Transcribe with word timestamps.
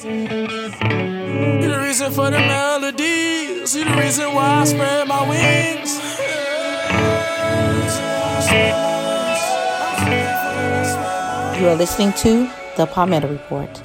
You 0.00 0.10
the 0.10 1.80
reason 1.82 2.12
for 2.12 2.30
the 2.30 2.38
melodies. 2.38 3.74
You 3.74 3.84
the 3.84 3.96
reason 3.96 4.32
why 4.32 4.60
I 4.60 4.64
spread 4.64 5.08
my 5.08 5.28
wings. 5.28 5.92
You 11.60 11.66
are 11.66 11.74
listening 11.74 12.12
to 12.12 12.48
the 12.76 12.86
Palmetto 12.86 13.26
Report. 13.26 13.82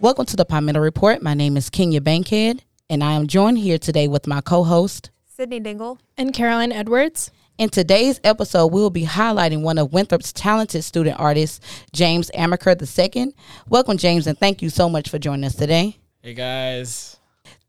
Welcome 0.00 0.24
to 0.24 0.36
the 0.36 0.46
Palmetto 0.46 0.80
Report. 0.80 1.20
My 1.20 1.34
name 1.34 1.58
is 1.58 1.68
Kenya 1.68 2.00
Bankhead, 2.00 2.62
and 2.88 3.04
I 3.04 3.12
am 3.12 3.26
joined 3.26 3.58
here 3.58 3.76
today 3.76 4.08
with 4.08 4.26
my 4.26 4.40
co 4.40 4.64
host. 4.64 5.10
Sydney 5.26 5.60
Dingle. 5.60 5.98
And 6.16 6.32
Caroline 6.32 6.72
Edwards. 6.72 7.30
In 7.58 7.70
today's 7.70 8.20
episode, 8.22 8.66
we'll 8.66 8.90
be 8.90 9.06
highlighting 9.06 9.62
one 9.62 9.78
of 9.78 9.90
Winthrop's 9.90 10.30
talented 10.30 10.84
student 10.84 11.18
artists, 11.18 11.58
James 11.90 12.30
Amaker 12.34 12.76
II. 12.76 13.34
Welcome, 13.70 13.96
James, 13.96 14.26
and 14.26 14.38
thank 14.38 14.60
you 14.60 14.68
so 14.68 14.90
much 14.90 15.08
for 15.08 15.18
joining 15.18 15.44
us 15.44 15.54
today. 15.54 15.96
Hey 16.22 16.34
guys, 16.34 17.16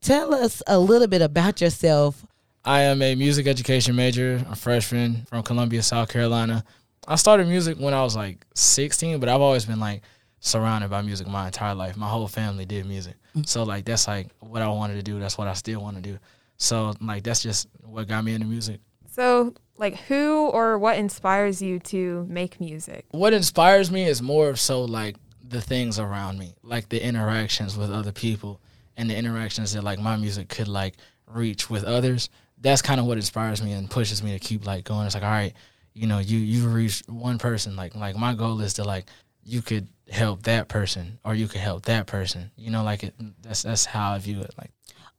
Tell 0.02 0.34
us 0.34 0.62
a 0.68 0.78
little 0.78 1.08
bit 1.08 1.22
about 1.22 1.62
yourself. 1.62 2.26
I 2.66 2.82
am 2.82 3.02
a 3.02 3.16
music 3.16 3.48
education 3.48 3.96
major, 3.96 4.46
a 4.50 4.58
freshman 4.58 5.26
from 5.30 5.42
Columbia, 5.44 5.82
South 5.82 6.10
Carolina. 6.10 6.66
I 7.08 7.16
started 7.16 7.48
music 7.48 7.78
when 7.78 7.94
I 7.94 8.04
was 8.04 8.16
like 8.16 8.46
16, 8.56 9.22
but 9.22 9.30
I've 9.30 9.40
always 9.40 9.66
been 9.66 9.80
like 9.80 10.02
surrounded 10.42 10.90
by 10.90 11.02
music 11.02 11.28
my 11.28 11.46
entire 11.46 11.76
life. 11.76 11.96
My 11.96 12.10
whole 12.10 12.28
family 12.28 12.66
did 12.66 12.86
music. 12.86 13.16
Mm. 13.38 13.48
So 13.48 13.64
like 13.64 13.86
that's 13.86 14.06
like 14.06 14.28
what 14.42 14.62
I 14.62 14.68
wanted 14.68 14.96
to 14.96 15.04
do. 15.04 15.18
That's 15.18 15.38
what 15.38 15.48
I 15.48 15.54
still 15.54 15.82
want 15.82 15.96
to 15.96 16.02
do. 16.02 16.20
So 16.58 16.94
like 17.00 17.24
that's 17.24 17.42
just 17.42 17.70
what 17.84 18.10
got 18.10 18.26
me 18.26 18.34
into 18.34 18.48
music. 18.48 18.82
So, 19.18 19.56
like, 19.78 19.96
who 19.96 20.48
or 20.48 20.78
what 20.78 20.98
inspires 20.98 21.62
you 21.62 21.80
to 21.80 22.26
make 22.30 22.60
music? 22.60 23.06
What 23.12 23.34
inspires 23.34 23.92
me 23.92 24.06
is 24.06 24.22
more 24.22 24.50
of 24.50 24.60
so 24.60 24.84
like 24.84 25.16
the 25.42 25.62
things 25.62 26.00
around 26.00 26.38
me, 26.40 26.56
like 26.64 26.90
the 26.90 27.04
interactions 27.04 27.78
with 27.78 27.92
other 27.92 28.12
people 28.12 28.60
and 28.96 29.10
the 29.10 29.16
interactions 29.16 29.74
that 29.74 29.84
like 29.84 30.00
my 30.00 30.16
music 30.16 30.50
could 30.50 30.68
like 30.68 30.96
reach 31.28 31.70
with 31.70 31.84
others. 31.84 32.30
That's 32.60 32.82
kind 32.82 33.00
of 33.00 33.06
what 33.06 33.18
inspires 33.18 33.62
me 33.62 33.74
and 33.74 33.90
pushes 33.90 34.24
me 34.24 34.34
to 34.34 34.40
keep 34.40 34.66
like 34.66 34.84
going. 34.84 35.06
It's 35.06 35.16
like, 35.16 35.24
all 35.24 35.30
right, 35.30 35.54
you 35.94 36.08
know, 36.08 36.20
you 36.20 36.40
you 36.40 36.68
reached 36.68 37.08
one 37.10 37.38
person. 37.38 37.76
Like 37.76 37.96
like 37.96 38.16
my 38.16 38.34
goal 38.34 38.60
is 38.62 38.74
to 38.76 38.84
like 38.84 39.06
you 39.44 39.62
could 39.62 39.88
help 40.10 40.44
that 40.44 40.68
person 40.68 41.20
or 41.24 41.36
you 41.36 41.48
could 41.48 41.62
help 41.62 41.86
that 41.86 42.08
person. 42.08 42.52
You 42.58 42.72
know, 42.72 42.84
like 42.84 43.04
it, 43.04 43.16
that's 43.42 43.64
that's 43.64 43.86
how 43.86 44.14
I 44.14 44.18
view 44.18 44.42
it. 44.42 44.54
Like 44.58 44.72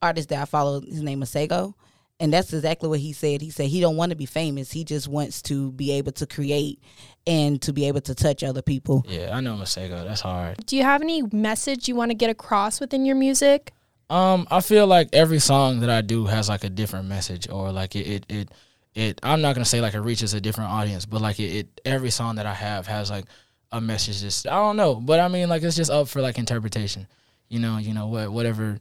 Artist 0.02 0.28
that 0.28 0.42
I 0.42 0.44
follow, 0.44 0.80
his 0.80 1.02
name 1.02 1.22
is 1.22 1.30
Sego. 1.30 1.74
And 2.20 2.32
that's 2.32 2.52
exactly 2.52 2.88
what 2.88 2.98
he 2.98 3.12
said. 3.12 3.40
He 3.40 3.50
said 3.50 3.66
he 3.66 3.80
don't 3.80 3.96
want 3.96 4.10
to 4.10 4.16
be 4.16 4.26
famous. 4.26 4.72
He 4.72 4.84
just 4.84 5.06
wants 5.06 5.40
to 5.42 5.70
be 5.72 5.92
able 5.92 6.10
to 6.12 6.26
create 6.26 6.82
and 7.26 7.62
to 7.62 7.72
be 7.72 7.86
able 7.86 8.00
to 8.02 8.14
touch 8.14 8.42
other 8.42 8.62
people. 8.62 9.04
yeah, 9.08 9.36
I 9.36 9.40
know 9.40 9.54
Masego. 9.54 10.04
That's 10.04 10.22
hard. 10.22 10.66
Do 10.66 10.76
you 10.76 10.82
have 10.82 11.00
any 11.00 11.22
message 11.32 11.88
you 11.88 11.94
want 11.94 12.10
to 12.10 12.16
get 12.16 12.28
across 12.30 12.80
within 12.80 13.04
your 13.06 13.14
music? 13.14 13.72
Um, 14.10 14.48
I 14.50 14.62
feel 14.62 14.86
like 14.86 15.10
every 15.12 15.38
song 15.38 15.80
that 15.80 15.90
I 15.90 16.00
do 16.00 16.26
has 16.26 16.48
like 16.48 16.64
a 16.64 16.70
different 16.70 17.08
message, 17.08 17.48
or 17.48 17.70
like 17.70 17.94
it, 17.94 18.06
it, 18.06 18.26
it, 18.28 18.48
it. 18.94 19.20
I'm 19.22 19.42
not 19.42 19.54
gonna 19.54 19.66
say 19.66 19.80
like 19.80 19.94
it 19.94 20.00
reaches 20.00 20.32
a 20.34 20.40
different 20.40 20.70
audience, 20.70 21.04
but 21.04 21.20
like 21.20 21.38
it, 21.38 21.54
it 21.54 21.80
every 21.84 22.10
song 22.10 22.36
that 22.36 22.46
I 22.46 22.54
have 22.54 22.86
has 22.86 23.10
like 23.10 23.26
a 23.70 23.80
message. 23.80 24.20
Just 24.20 24.48
I 24.48 24.56
don't 24.56 24.76
know, 24.76 24.94
but 24.94 25.20
I 25.20 25.28
mean 25.28 25.48
like 25.48 25.62
it's 25.62 25.76
just 25.76 25.90
up 25.90 26.08
for 26.08 26.22
like 26.22 26.38
interpretation. 26.38 27.06
You 27.48 27.60
know, 27.60 27.76
you 27.76 27.92
know 27.92 28.06
what, 28.06 28.32
whatever 28.32 28.80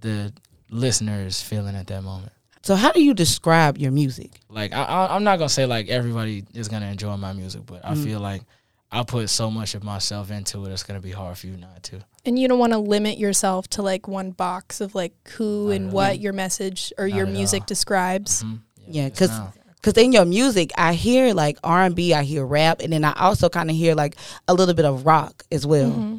the 0.00 0.32
listener 0.70 1.26
is 1.26 1.42
feeling 1.42 1.74
at 1.74 1.88
that 1.88 2.02
moment. 2.02 2.32
So 2.62 2.74
how 2.74 2.92
do 2.92 3.02
you 3.02 3.14
describe 3.14 3.78
your 3.78 3.90
music? 3.92 4.40
Like 4.48 4.72
I, 4.72 4.82
I 4.84 5.14
I'm 5.16 5.24
not 5.24 5.38
gonna 5.38 5.48
say 5.48 5.66
like 5.66 5.88
everybody 5.88 6.44
is 6.54 6.68
gonna 6.68 6.86
enjoy 6.86 7.16
my 7.16 7.32
music, 7.32 7.62
but 7.66 7.84
I 7.84 7.94
feel 7.94 8.20
like 8.20 8.42
I 8.90 9.02
put 9.04 9.28
so 9.30 9.50
much 9.50 9.74
of 9.74 9.84
myself 9.84 10.30
into 10.30 10.64
it. 10.66 10.72
It's 10.72 10.82
gonna 10.82 11.00
be 11.00 11.10
hard 11.12 11.36
for 11.38 11.46
you 11.46 11.56
not 11.56 11.82
to. 11.84 12.00
And 12.24 12.38
you 12.38 12.48
don't 12.48 12.58
want 12.58 12.72
to 12.72 12.78
limit 12.78 13.18
yourself 13.18 13.68
to 13.70 13.82
like 13.82 14.08
one 14.08 14.30
box 14.32 14.80
of 14.80 14.94
like 14.94 15.12
who 15.30 15.68
Not 15.68 15.74
and 15.76 15.86
at 15.88 15.92
what 15.92 16.20
your 16.20 16.32
message 16.32 16.92
or 16.98 17.08
Not 17.08 17.16
your 17.16 17.26
music 17.26 17.62
all. 17.62 17.66
describes. 17.66 18.42
Mhm. 18.42 18.60
Yeah, 18.86 19.08
because 19.08 19.30
ma'am. 19.30 19.52
because 19.76 19.96
in 20.02 20.12
your 20.12 20.24
music, 20.24 20.72
I 20.76 20.94
hear 20.94 21.32
like 21.34 21.58
R 21.62 21.84
and 21.84 21.94
B, 21.94 22.12
I 22.12 22.22
hear 22.24 22.44
rap, 22.44 22.80
and 22.80 22.92
then 22.92 23.04
I 23.04 23.12
also 23.18 23.48
kind 23.48 23.70
of 23.70 23.76
hear 23.76 23.94
like 23.94 24.16
a 24.48 24.54
little 24.54 24.74
bit 24.74 24.84
of 24.86 25.06
rock 25.06 25.44
as 25.52 25.66
well. 25.66 25.90
Mm-hmm. 25.90 26.16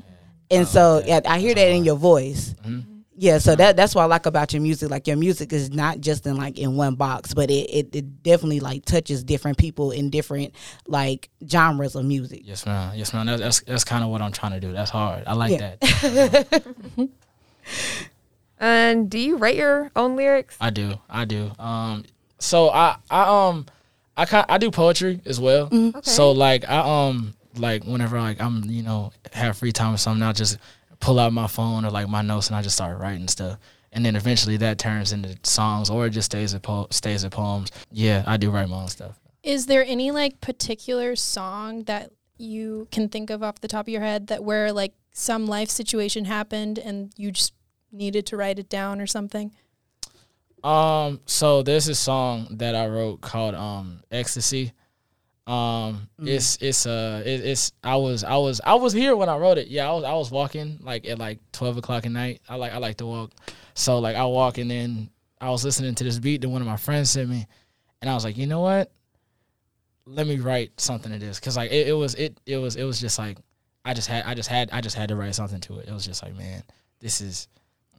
And 0.52 0.68
so 0.68 1.04
yeah, 1.06 1.20
I 1.28 1.40
hear 1.40 1.54
that 1.54 1.70
in 1.70 1.84
your 1.86 1.96
voice. 1.98 2.56
Mhm. 2.66 2.86
Yeah, 3.22 3.38
so 3.40 3.54
that 3.54 3.76
that's 3.76 3.94
what 3.96 4.04
I 4.04 4.06
like 4.06 4.26
about 4.28 4.54
your 4.54 4.62
music. 4.62 4.90
Like 4.90 5.06
your 5.06 5.18
music 5.18 5.52
is 5.52 5.72
not 5.72 6.00
just 6.00 6.26
in 6.26 6.38
like 6.38 6.58
in 6.58 6.78
one 6.78 6.96
box, 6.96 7.34
but 7.34 7.52
it, 7.52 7.70
it, 7.70 7.96
it 7.96 8.24
definitely 8.24 8.62
like 8.62 8.86
touches 8.86 9.26
different 9.26 9.58
people 9.58 9.92
in 9.92 10.10
different 10.10 10.56
like 10.88 11.30
genres 11.46 11.96
of 11.96 12.06
music. 12.06 12.44
Yes, 12.46 12.66
ma'am. 12.66 12.94
Yes, 12.96 13.14
ma'am. 13.14 13.26
That's 13.26 13.42
that's, 13.42 13.60
that's 13.62 13.84
kind 13.84 14.06
of 14.06 14.10
what 14.10 14.22
I'm 14.22 14.32
trying 14.32 14.54
to 14.54 14.62
do. 14.62 14.72
That's 14.72 14.90
hard. 14.90 15.24
I 15.28 15.34
like 15.34 15.52
Yeah. 15.60 15.76
that. 15.82 16.64
And 18.62 19.10
do 19.10 19.18
you 19.18 19.38
write 19.38 19.56
your 19.56 19.90
own 19.96 20.16
lyrics? 20.18 20.58
I 20.60 20.70
do. 20.70 20.96
I 21.10 21.24
do. 21.26 21.52
Um, 21.60 22.04
so 22.40 22.70
I 22.70 22.98
I 23.10 23.48
um 23.48 23.66
I 24.18 24.26
kind 24.26 24.46
I 24.50 24.58
do 24.58 24.70
poetry 24.70 25.22
as 25.26 25.40
well. 25.40 25.70
Okay. 25.72 26.00
So 26.04 26.32
like 26.32 26.68
I 26.68 27.08
um 27.08 27.34
like 27.56 27.86
whenever 27.86 28.20
like 28.20 28.42
I'm 28.42 28.64
you 28.66 28.84
know 28.84 29.14
have 29.32 29.58
free 29.58 29.72
time 29.72 29.94
or 29.94 29.98
something, 29.98 30.24
I'll 30.24 30.34
just 30.34 30.58
pull 31.00 31.20
out 31.20 31.34
my 31.34 31.48
phone 31.48 31.86
or 31.86 31.92
like 31.92 32.08
my 32.10 32.22
notes 32.22 32.48
and 32.48 32.56
I 32.56 32.62
just 32.62 32.76
start 32.76 33.00
writing 33.00 33.28
stuff. 33.28 33.58
And 33.92 34.06
then 34.06 34.16
eventually 34.16 34.58
that 34.58 34.78
turns 34.78 35.12
into 35.12 35.38
songs 35.44 35.90
or 35.90 36.06
it 36.06 36.12
just 36.12 36.28
stays 36.28 36.54
at 36.54 36.62
po- 36.62 36.88
stays 36.92 37.24
at 37.24 37.32
poems. 37.32 37.72
Yeah, 37.92 38.24
I 38.28 38.38
do 38.38 38.52
write 38.52 38.70
my 38.70 38.82
own 38.82 38.88
stuff. 38.88 39.20
Is 39.42 39.66
there 39.66 39.84
any 39.84 40.12
like 40.12 40.42
particular 40.42 41.16
song 41.16 41.84
that 41.84 42.12
you 42.38 42.88
can 42.92 43.10
think 43.10 43.30
of 43.30 43.42
off 43.42 43.62
the 43.62 43.68
top 43.68 43.86
of 43.86 43.90
your 43.90 44.02
head 44.02 44.28
that 44.28 44.44
where 44.44 44.72
like 44.72 44.94
some 45.12 45.48
life 45.48 45.70
situation 45.70 46.26
happened 46.26 46.78
and 46.78 47.12
you 47.18 47.32
just 47.32 47.54
needed 47.92 48.26
to 48.28 48.38
write 48.38 48.60
it 48.60 48.70
down 48.70 49.02
or 49.02 49.08
something? 49.08 49.52
Um, 50.64 51.22
so 51.26 51.64
there's 51.64 51.88
a 51.88 51.96
song 51.96 52.48
that 52.52 52.76
I 52.76 52.88
wrote 52.88 53.22
called 53.22 53.56
um 53.56 54.02
Ecstasy. 54.12 54.74
Um, 55.50 56.08
it's 56.20 56.58
it's 56.62 56.86
uh 56.86 57.24
it, 57.26 57.42
it's 57.44 57.72
I 57.84 57.96
was 57.96 58.24
I 58.24 58.38
was 58.38 58.62
I 58.64 58.76
was 58.76 58.94
here 58.94 59.16
when 59.16 59.30
I 59.30 59.38
wrote 59.38 59.58
it. 59.58 59.68
Yeah, 59.68 59.90
I 59.90 59.94
was 59.94 60.04
I 60.04 60.14
was 60.14 60.30
walking 60.30 60.78
like 60.84 61.08
at 61.08 61.18
like 61.18 61.40
twelve 61.52 61.76
o'clock 61.76 62.06
at 62.06 62.12
night. 62.12 62.42
I 62.48 62.54
like 62.54 62.72
I 62.72 62.78
like 62.78 62.98
to 62.98 63.08
walk, 63.08 63.32
so 63.74 63.98
like 63.98 64.16
I 64.16 64.26
walk 64.26 64.60
and 64.60 64.70
then 64.70 65.10
I 65.42 65.50
was 65.50 65.66
listening 65.66 65.96
to 65.96 66.04
this 66.04 66.20
beat 66.20 66.42
that 66.42 66.50
one 66.50 66.62
of 66.62 66.68
my 66.68 66.78
friends 66.78 67.10
sent 67.10 67.32
me, 67.32 67.48
and 68.00 68.12
I 68.12 68.14
was 68.14 68.24
like, 68.24 68.38
you 68.38 68.46
know 68.46 68.62
what? 68.62 68.92
Let 70.06 70.28
me 70.28 70.38
write 70.38 70.80
something 70.80 71.12
to 71.12 71.18
this 71.18 71.40
because 71.40 71.58
like 71.58 71.72
it, 71.72 71.88
it 71.88 71.94
was 71.94 72.14
it 72.14 72.40
it 72.46 72.58
was 72.58 72.76
it 72.76 72.84
was 72.84 73.02
just 73.02 73.18
like 73.18 73.40
I 73.84 73.96
just 73.96 74.08
had 74.08 74.26
I 74.26 74.36
just 74.36 74.50
had 74.50 74.70
I 74.72 74.82
just 74.82 74.96
had 74.96 75.10
to 75.10 75.16
write 75.16 75.34
something 75.34 75.62
to 75.62 75.80
it. 75.80 75.88
It 75.88 75.94
was 75.94 76.06
just 76.06 76.22
like 76.22 76.38
man, 76.38 76.62
this 77.00 77.22
is 77.22 77.48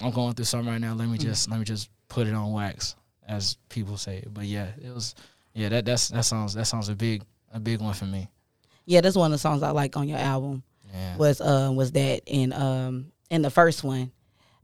I'm 0.00 0.12
going 0.12 0.34
through 0.34 0.44
something 0.44 0.71
right 0.71 0.81
now. 0.81 0.94
Let 0.94 1.09
me 1.09 1.19
just 1.19 1.50
let 1.50 1.59
me 1.59 1.65
just 1.65 1.91
put 2.09 2.28
it 2.28 2.34
on 2.34 2.53
wax, 2.53 2.94
as 3.27 3.56
people 3.69 3.97
say. 3.97 4.22
But 4.32 4.44
yeah, 4.44 4.69
it 4.81 4.94
was 4.94 5.17
yeah 5.53 5.69
that 5.71 5.84
that's 5.84 6.11
that 6.11 6.25
sounds 6.25 6.55
that 6.55 6.67
sounds 6.67 6.88
a 6.88 6.94
big 6.94 7.25
a 7.50 7.61
big 7.61 7.81
one 7.81 7.94
for 7.94 8.06
me. 8.06 8.28
Yeah, 8.87 9.00
that's 9.00 9.16
one 9.16 9.33
of 9.33 9.33
the 9.33 9.38
songs 9.38 9.62
I 9.62 9.71
like 9.71 9.97
on 9.97 10.09
your 10.09 10.19
album. 10.19 10.62
Yeah, 10.93 11.16
Was 11.16 11.41
uh 11.41 11.71
was 11.75 11.93
that 11.93 12.22
in 12.27 12.53
um 12.53 13.12
in 13.31 13.43
the 13.43 13.50
first 13.50 13.84
one? 13.84 14.11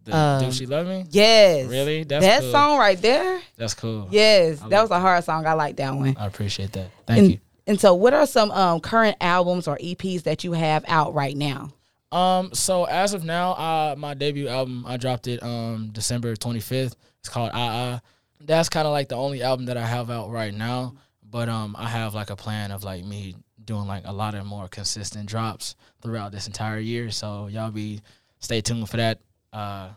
the, 0.06 0.16
um, 0.16 0.44
do 0.44 0.52
she 0.52 0.66
love 0.66 0.86
me? 0.86 1.04
Yes, 1.10 1.68
Really? 1.68 2.04
That's 2.04 2.24
that 2.24 2.40
cool. 2.40 2.52
song 2.52 2.78
right 2.78 3.00
there. 3.00 3.40
That's 3.56 3.74
cool. 3.74 4.08
Yes, 4.10 4.62
I 4.62 4.68
that 4.68 4.82
was 4.82 4.90
a 4.90 5.00
hard 5.00 5.22
song. 5.24 5.46
I 5.46 5.52
like 5.52 5.76
that 5.76 5.94
one. 5.94 6.16
I 6.18 6.26
appreciate 6.26 6.72
that. 6.72 6.90
Thank 7.06 7.18
and, 7.18 7.30
you. 7.32 7.38
And 7.68 7.80
so, 7.80 7.94
what 7.94 8.14
are 8.14 8.26
some 8.26 8.52
um, 8.52 8.80
current 8.80 9.16
albums 9.20 9.66
or 9.66 9.76
EPs 9.78 10.22
that 10.22 10.44
you 10.44 10.52
have 10.52 10.84
out 10.86 11.14
right 11.14 11.36
now? 11.36 11.72
Um, 12.12 12.54
so 12.54 12.84
as 12.84 13.14
of 13.14 13.24
now, 13.24 13.52
uh, 13.52 13.94
my 13.98 14.14
debut 14.14 14.48
album 14.48 14.84
I 14.86 14.96
dropped 14.96 15.26
it 15.26 15.42
um 15.42 15.90
December 15.92 16.36
twenty 16.36 16.60
fifth. 16.60 16.96
It's 17.20 17.28
called 17.28 17.50
Ah 17.52 17.94
Ah. 17.94 18.00
That's 18.40 18.68
kind 18.68 18.86
of 18.86 18.92
like 18.92 19.08
the 19.08 19.16
only 19.16 19.42
album 19.42 19.66
that 19.66 19.76
I 19.76 19.84
have 19.84 20.08
out 20.08 20.30
right 20.30 20.54
now. 20.54 20.94
But 21.28 21.48
um, 21.48 21.74
I 21.78 21.88
have 21.88 22.14
like 22.14 22.30
a 22.30 22.36
plan 22.36 22.70
of 22.70 22.84
like 22.84 23.04
me 23.04 23.34
doing 23.64 23.86
like 23.86 24.02
a 24.06 24.12
lot 24.12 24.34
of 24.34 24.46
more 24.46 24.68
consistent 24.68 25.28
drops 25.28 25.74
throughout 26.00 26.30
this 26.32 26.46
entire 26.46 26.78
year. 26.78 27.10
So 27.10 27.48
y'all 27.48 27.70
be 27.70 28.00
stay 28.38 28.60
tuned 28.60 28.88
for 28.88 28.96
that. 28.98 29.20
Uh, 29.52 29.88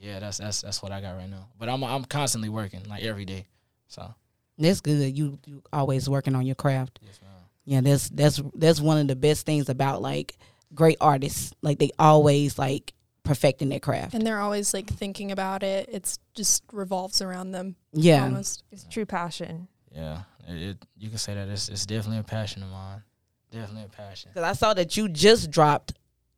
yeah, 0.00 0.18
that's 0.18 0.38
that's 0.38 0.62
that's 0.62 0.82
what 0.82 0.90
I 0.92 1.00
got 1.00 1.12
right 1.16 1.30
now. 1.30 1.46
But 1.58 1.68
I'm 1.68 1.82
I'm 1.84 2.04
constantly 2.04 2.48
working 2.48 2.82
like 2.88 3.02
every 3.04 3.24
day. 3.24 3.46
So 3.88 4.12
That's 4.58 4.80
good. 4.80 5.16
You 5.16 5.38
you 5.46 5.62
always 5.72 6.08
working 6.08 6.34
on 6.34 6.46
your 6.46 6.56
craft. 6.56 6.98
yes, 7.02 7.20
ma'am. 7.22 7.30
Yeah, 7.64 7.80
that's 7.82 8.08
that's 8.08 8.42
that's 8.54 8.80
one 8.80 8.98
of 8.98 9.06
the 9.06 9.16
best 9.16 9.46
things 9.46 9.68
about 9.68 10.02
like 10.02 10.36
great 10.74 10.96
artists. 11.00 11.52
Like 11.62 11.78
they 11.78 11.90
always 11.98 12.58
like 12.58 12.92
perfecting 13.22 13.68
their 13.68 13.78
craft. 13.78 14.14
And 14.14 14.26
they're 14.26 14.40
always 14.40 14.74
like 14.74 14.88
thinking 14.90 15.30
about 15.30 15.62
it. 15.62 15.88
It's 15.92 16.18
just 16.34 16.64
revolves 16.72 17.22
around 17.22 17.52
them 17.52 17.76
Yeah. 17.92 18.24
almost. 18.24 18.64
It's 18.72 18.84
true 18.90 19.06
passion. 19.06 19.68
Yeah, 19.94 20.22
it, 20.48 20.62
it 20.70 20.76
you 20.98 21.08
can 21.08 21.18
say 21.18 21.34
that 21.34 21.48
it's 21.48 21.68
it's 21.68 21.86
definitely 21.86 22.18
a 22.18 22.22
passion 22.24 22.62
of 22.62 22.70
mine. 22.70 23.02
Definitely 23.50 23.84
a 23.84 23.88
passion. 23.96 24.30
Cause 24.34 24.42
I 24.44 24.52
saw 24.54 24.72
that 24.74 24.96
you 24.96 25.08
just 25.08 25.50
dropped 25.50 25.92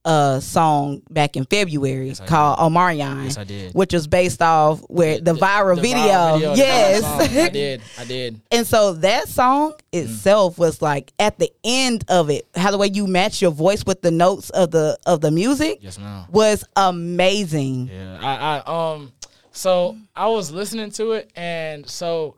a 0.06 0.38
song 0.42 1.00
back 1.08 1.34
in 1.34 1.46
February 1.46 2.08
Yes, 2.08 2.20
called 2.20 2.58
Omarion, 2.58 3.24
Yes, 3.24 3.38
I 3.38 3.44
did. 3.44 3.72
which 3.72 3.94
was 3.94 4.06
based 4.06 4.42
off 4.42 4.80
where 4.90 5.18
the, 5.18 5.32
viral 5.32 5.76
the 5.76 5.80
video. 5.82 5.96
the 6.38 6.46
viral 6.46 6.56
yes. 6.58 7.00
song. 7.02 7.20
I 7.38 7.48
did. 7.52 7.80
I 7.98 8.04
did. 8.04 8.40
And 8.50 8.66
so 8.66 8.92
that 8.94 9.28
song 9.28 9.72
Mm. 9.94 10.02
itself 10.02 10.58
was 10.58 10.82
like 10.82 11.12
at 11.18 11.38
the 11.38 11.50
end 11.62 12.04
of 12.08 12.28
it, 12.28 12.46
how 12.54 12.70
the 12.72 12.76
way 12.78 12.88
you 12.92 13.06
match 13.06 13.40
your 13.40 13.52
voice 13.52 13.86
with 13.86 14.02
the 14.02 14.10
notes 14.10 14.50
of 14.50 14.72
the 14.72 14.98
of 15.06 15.20
the 15.22 15.30
music 15.30 15.78
Yes, 15.80 15.98
ma'am. 15.98 16.24
was 16.30 16.64
amazing. 16.76 17.88
Yeah, 17.92 18.18
I, 18.20 18.58
I 18.58 18.92
um, 18.92 19.12
so 19.52 19.96
I 20.16 20.26
was 20.26 20.50
listening 20.50 20.90
to 20.92 21.12
it, 21.12 21.30
and 21.36 21.88
so 21.88 22.36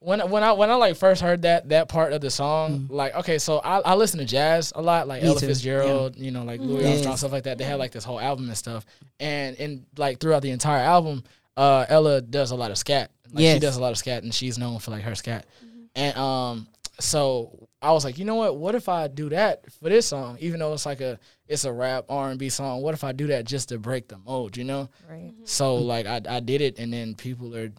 when 0.00 0.20
when 0.30 0.42
I 0.42 0.52
when 0.52 0.70
I 0.70 0.74
like 0.74 0.96
first 0.96 1.20
heard 1.22 1.42
that 1.42 1.68
that 1.68 1.88
part 1.88 2.12
of 2.12 2.20
the 2.20 2.30
song, 2.30 2.86
like 2.90 3.14
okay, 3.16 3.38
so 3.38 3.58
I, 3.58 3.78
I 3.80 3.94
listen 3.94 4.18
to 4.18 4.24
jazz 4.24 4.72
a 4.74 4.80
lot, 4.82 5.06
like 5.06 5.22
Me 5.22 5.28
Ella 5.28 5.40
too, 5.40 5.46
Fitzgerald, 5.46 6.16
you 6.16 6.30
know, 6.30 6.42
like 6.44 6.60
Louis 6.60 6.82
Yes. 6.82 6.90
Armstrong, 6.90 7.16
stuff 7.18 7.32
like 7.32 7.44
that. 7.44 7.58
They 7.58 7.64
had 7.64 7.78
like 7.78 7.92
this 7.92 8.04
whole 8.04 8.18
album 8.20 8.48
and 8.48 8.56
stuff, 8.56 8.84
and 9.20 9.56
and 9.58 9.84
like 9.96 10.18
throughout 10.18 10.42
the 10.42 10.50
entire 10.50 10.82
album, 10.82 11.22
uh, 11.56 11.84
Ella 11.88 12.20
does 12.22 12.50
a 12.50 12.56
lot 12.56 12.70
of 12.70 12.78
scat. 12.78 13.10
Like 13.32 13.42
Yes. 13.42 13.54
she 13.56 13.60
does 13.60 13.76
a 13.76 13.80
lot 13.80 13.92
of 13.92 13.98
scat, 13.98 14.22
and 14.22 14.32
she's 14.34 14.58
known 14.58 14.78
for 14.78 14.90
like 14.90 15.02
her 15.02 15.14
scat, 15.14 15.46
and 15.94 16.16
um, 16.16 16.66
so 16.98 17.68
I 17.82 17.92
was 17.92 18.04
like, 18.04 18.18
you 18.18 18.24
know 18.24 18.34
what? 18.36 18.56
What 18.56 18.74
if 18.74 18.88
I 18.88 19.06
do 19.08 19.28
that 19.30 19.70
for 19.72 19.88
this 19.90 20.06
song, 20.06 20.36
even 20.40 20.60
though 20.60 20.72
it's 20.72 20.86
like 20.86 21.00
a 21.02 21.18
it's 21.46 21.64
a 21.64 21.72
rap 21.72 22.06
R 22.08 22.30
and 22.30 22.38
B 22.38 22.48
song? 22.48 22.80
What 22.82 22.94
if 22.94 23.04
I 23.04 23.12
do 23.12 23.26
that 23.28 23.44
just 23.44 23.68
to 23.68 23.78
break 23.78 24.08
the 24.08 24.16
mold, 24.18 24.56
you 24.56 24.64
know? 24.64 24.88
Right. 25.10 25.32
So 25.44 25.76
like 25.76 26.06
I 26.06 26.20
I 26.28 26.40
did 26.40 26.62
it, 26.62 26.78
and 26.78 26.90
then 26.92 27.14
people 27.14 27.54
are 27.54 27.70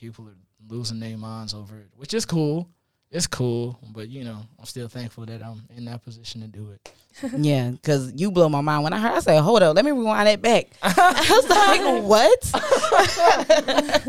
people 0.00 0.26
are 0.28 0.34
losing 0.68 1.00
their 1.00 1.16
minds 1.16 1.54
over 1.54 1.76
it, 1.78 1.88
which 1.96 2.14
is 2.14 2.24
cool. 2.26 2.68
It's 3.10 3.28
cool, 3.28 3.78
but 3.92 4.08
you 4.08 4.24
know 4.24 4.40
I'm 4.58 4.64
still 4.64 4.88
thankful 4.88 5.24
that 5.26 5.40
I'm 5.40 5.62
in 5.76 5.84
that 5.84 6.02
position 6.02 6.40
to 6.40 6.48
do 6.48 6.70
it. 6.70 6.92
Yeah, 7.38 7.70
because 7.70 8.12
you 8.16 8.32
blow 8.32 8.48
my 8.48 8.60
mind. 8.60 8.82
When 8.82 8.92
I 8.92 8.98
heard, 8.98 9.12
I 9.12 9.20
said, 9.20 9.40
"Hold 9.40 9.62
up, 9.62 9.76
let 9.76 9.84
me 9.84 9.92
rewind 9.92 10.26
that 10.26 10.42
back." 10.42 10.66
I 10.82 11.26
was 11.30 11.48
like, 11.48 12.02
"What?" 12.02 12.50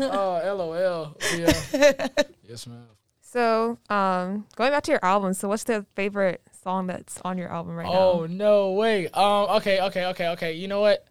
oh, 0.00 0.54
lol. 0.56 1.16
Yeah. 1.38 2.08
yes, 2.42 2.66
ma'am. 2.66 2.82
So, 3.20 3.78
um, 3.90 4.46
going 4.56 4.72
back 4.72 4.82
to 4.84 4.90
your 4.90 5.04
album, 5.04 5.34
so 5.34 5.46
what's 5.46 5.62
the 5.64 5.86
favorite 5.94 6.40
song 6.64 6.88
that's 6.88 7.20
on 7.24 7.38
your 7.38 7.48
album 7.52 7.76
right 7.76 7.86
Oh 7.86 7.92
now? 7.92 7.98
Oh 7.98 8.26
no, 8.26 8.72
wait. 8.72 9.16
Um. 9.16 9.50
Okay. 9.58 9.80
Okay. 9.82 10.06
Okay. 10.06 10.28
Okay. 10.30 10.52
You 10.54 10.66
know 10.66 10.80
what? 10.80 11.06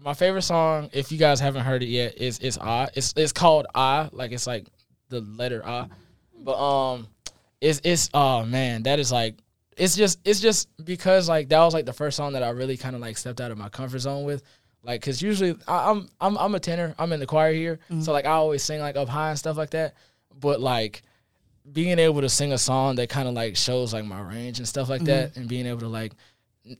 My 0.00 0.14
favorite 0.14 0.42
song, 0.42 0.90
if 0.92 1.10
you 1.10 1.18
guys 1.18 1.40
haven't 1.40 1.64
heard 1.64 1.82
it 1.82 1.88
yet, 1.88 2.16
is 2.18 2.38
is 2.38 2.58
I. 2.58 2.88
It's 2.94 3.14
it's 3.16 3.32
called 3.32 3.66
I. 3.74 4.08
Like 4.12 4.32
it's 4.32 4.46
like 4.46 4.66
the 5.08 5.20
letter 5.20 5.64
I. 5.64 5.88
But 6.38 6.58
um, 6.58 7.08
it's 7.60 7.80
it's 7.84 8.10
oh 8.14 8.44
man, 8.44 8.84
that 8.84 8.98
is 8.98 9.10
like 9.10 9.34
it's 9.76 9.96
just 9.96 10.18
it's 10.24 10.40
just 10.40 10.68
because 10.84 11.28
like 11.28 11.48
that 11.48 11.60
was 11.60 11.74
like 11.74 11.86
the 11.86 11.92
first 11.92 12.16
song 12.16 12.32
that 12.34 12.42
I 12.42 12.50
really 12.50 12.76
kind 12.76 12.94
of 12.94 13.00
like 13.00 13.16
stepped 13.16 13.40
out 13.40 13.50
of 13.50 13.58
my 13.58 13.68
comfort 13.68 14.00
zone 14.00 14.24
with. 14.24 14.42
Like, 14.84 15.02
cause 15.02 15.20
usually 15.20 15.56
I, 15.66 15.90
I'm 15.90 16.08
I'm 16.20 16.38
I'm 16.38 16.54
a 16.54 16.60
tenor. 16.60 16.94
I'm 16.98 17.12
in 17.12 17.20
the 17.20 17.26
choir 17.26 17.52
here, 17.52 17.80
mm-hmm. 17.90 18.00
so 18.00 18.12
like 18.12 18.24
I 18.24 18.30
always 18.30 18.62
sing 18.62 18.80
like 18.80 18.96
up 18.96 19.08
high 19.08 19.30
and 19.30 19.38
stuff 19.38 19.56
like 19.56 19.70
that. 19.70 19.94
But 20.38 20.60
like 20.60 21.02
being 21.70 21.98
able 21.98 22.20
to 22.20 22.28
sing 22.28 22.52
a 22.52 22.58
song 22.58 22.96
that 22.96 23.08
kind 23.08 23.28
of 23.28 23.34
like 23.34 23.56
shows 23.56 23.92
like 23.92 24.04
my 24.04 24.20
range 24.20 24.58
and 24.58 24.68
stuff 24.68 24.88
like 24.88 25.00
mm-hmm. 25.00 25.06
that, 25.06 25.36
and 25.36 25.48
being 25.48 25.66
able 25.66 25.80
to 25.80 25.88
like 25.88 26.12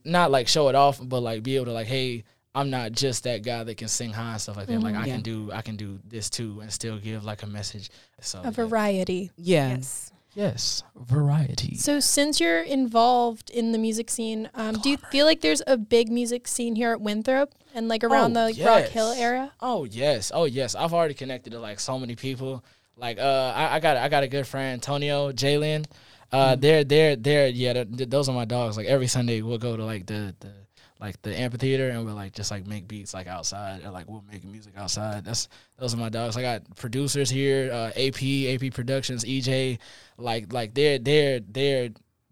not 0.05 0.31
like 0.31 0.47
show 0.47 0.69
it 0.69 0.75
off, 0.75 0.99
but 1.03 1.19
like 1.19 1.43
be 1.43 1.55
able 1.55 1.65
to 1.65 1.73
like, 1.73 1.87
hey, 1.87 2.23
I'm 2.55 2.69
not 2.69 2.91
just 2.93 3.23
that 3.25 3.43
guy 3.43 3.63
that 3.63 3.77
can 3.77 3.87
sing 3.87 4.11
high 4.11 4.31
and 4.33 4.41
stuff 4.41 4.57
like 4.57 4.67
that. 4.67 4.79
Like 4.81 4.95
I 4.95 5.05
Yeah. 5.05 5.13
can 5.15 5.21
do 5.21 5.51
I 5.53 5.61
can 5.61 5.75
do 5.75 5.99
this 6.07 6.29
too 6.29 6.59
and 6.61 6.71
still 6.73 6.97
give 6.97 7.23
like 7.23 7.43
a 7.43 7.47
message. 7.47 7.89
So 8.21 8.41
A 8.43 8.51
variety. 8.51 9.29
Yeah, 9.37 9.69
Yes. 9.77 10.11
yes, 10.33 10.83
variety. 10.95 11.75
So, 11.75 11.99
since 11.99 12.39
you're 12.39 12.61
involved 12.61 13.49
in 13.51 13.71
the 13.71 13.77
music 13.77 14.09
scene, 14.09 14.49
um, 14.55 14.75
do 14.81 14.89
you 14.89 14.97
feel 15.11 15.25
like 15.25 15.41
there's 15.41 15.61
a 15.67 15.77
big 15.77 16.09
music 16.11 16.47
scene 16.47 16.75
here 16.75 16.91
at 16.91 17.01
Winthrop 17.01 17.53
and 17.75 17.87
like 17.87 18.03
around 18.03 18.35
Oh, 18.35 18.47
the 18.51 18.53
like, 18.61 18.65
Rock. 18.85 18.89
Hill 18.91 19.11
area? 19.11 19.51
Oh 19.59 19.83
yes, 19.85 20.31
oh 20.33 20.45
yes. 20.45 20.73
I've 20.75 20.93
already 20.93 21.13
connected 21.13 21.51
to 21.51 21.59
like 21.59 21.79
so 21.79 21.99
many 21.99 22.15
people. 22.15 22.63
Like 22.97 23.19
uh, 23.19 23.53
I, 23.55 23.75
I 23.75 23.79
got 23.79 23.95
I 23.97 24.09
got 24.09 24.23
a 24.23 24.27
good 24.27 24.45
friend 24.47 24.73
Antonio 24.73 25.31
Jalen. 25.31 25.85
Uh, 26.31 26.55
they're 26.55 26.83
they're 26.83 27.15
they're 27.15 27.47
yeah. 27.47 27.73
they're- 27.73 27.85
th- 27.85 28.09
those 28.09 28.27
are 28.29 28.35
my 28.35 28.45
dogs. 28.45 28.75
Like 28.77 28.87
every 28.87 29.07
Sunday 29.07 29.41
we'll 29.41 29.57
go 29.57 29.77
to 29.77 29.85
like 29.85 30.05
the 30.05 30.35
the 30.39 30.51
like 30.99 31.21
the 31.21 31.37
amphitheater 31.37 31.89
and 31.89 32.05
we'll 32.05 32.15
like 32.15 32.33
just 32.33 32.51
like 32.51 32.67
make 32.67 32.87
beats 32.87 33.13
like 33.13 33.27
outside 33.27 33.85
or 33.85 33.89
like 33.89 34.09
we'll 34.09 34.23
make 34.29 34.43
music 34.43 34.73
outside. 34.75 35.23
That's 35.23 35.47
those 35.77 35.93
are 35.93 35.97
my 35.97 36.09
dogs. 36.09 36.35
I 36.35 36.41
got 36.41 36.75
producers 36.75 37.29
here. 37.29 37.71
Uh, 37.71 37.91
AP 37.95 38.21
AP 38.21 38.73
Productions 38.73 39.23
EJ. 39.23 39.79
Like 40.17 40.51
like 40.51 40.73
they're 40.73 40.99
they're 40.99 41.39
they're 41.39 41.89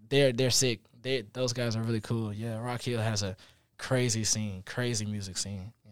they're 0.09 0.33
they're 0.33 0.51
sick. 0.51 0.81
They 1.01 1.23
those 1.33 1.53
guys 1.53 1.75
are 1.75 1.81
really 1.81 2.01
cool. 2.01 2.33
Yeah, 2.33 2.59
Rock 2.59 2.81
Hill 2.81 2.99
has 2.99 3.23
a 3.23 3.37
crazy 3.77 4.23
scene, 4.23 4.63
crazy 4.65 5.05
music 5.05 5.37
scene. 5.37 5.71
Yeah. 5.85 5.91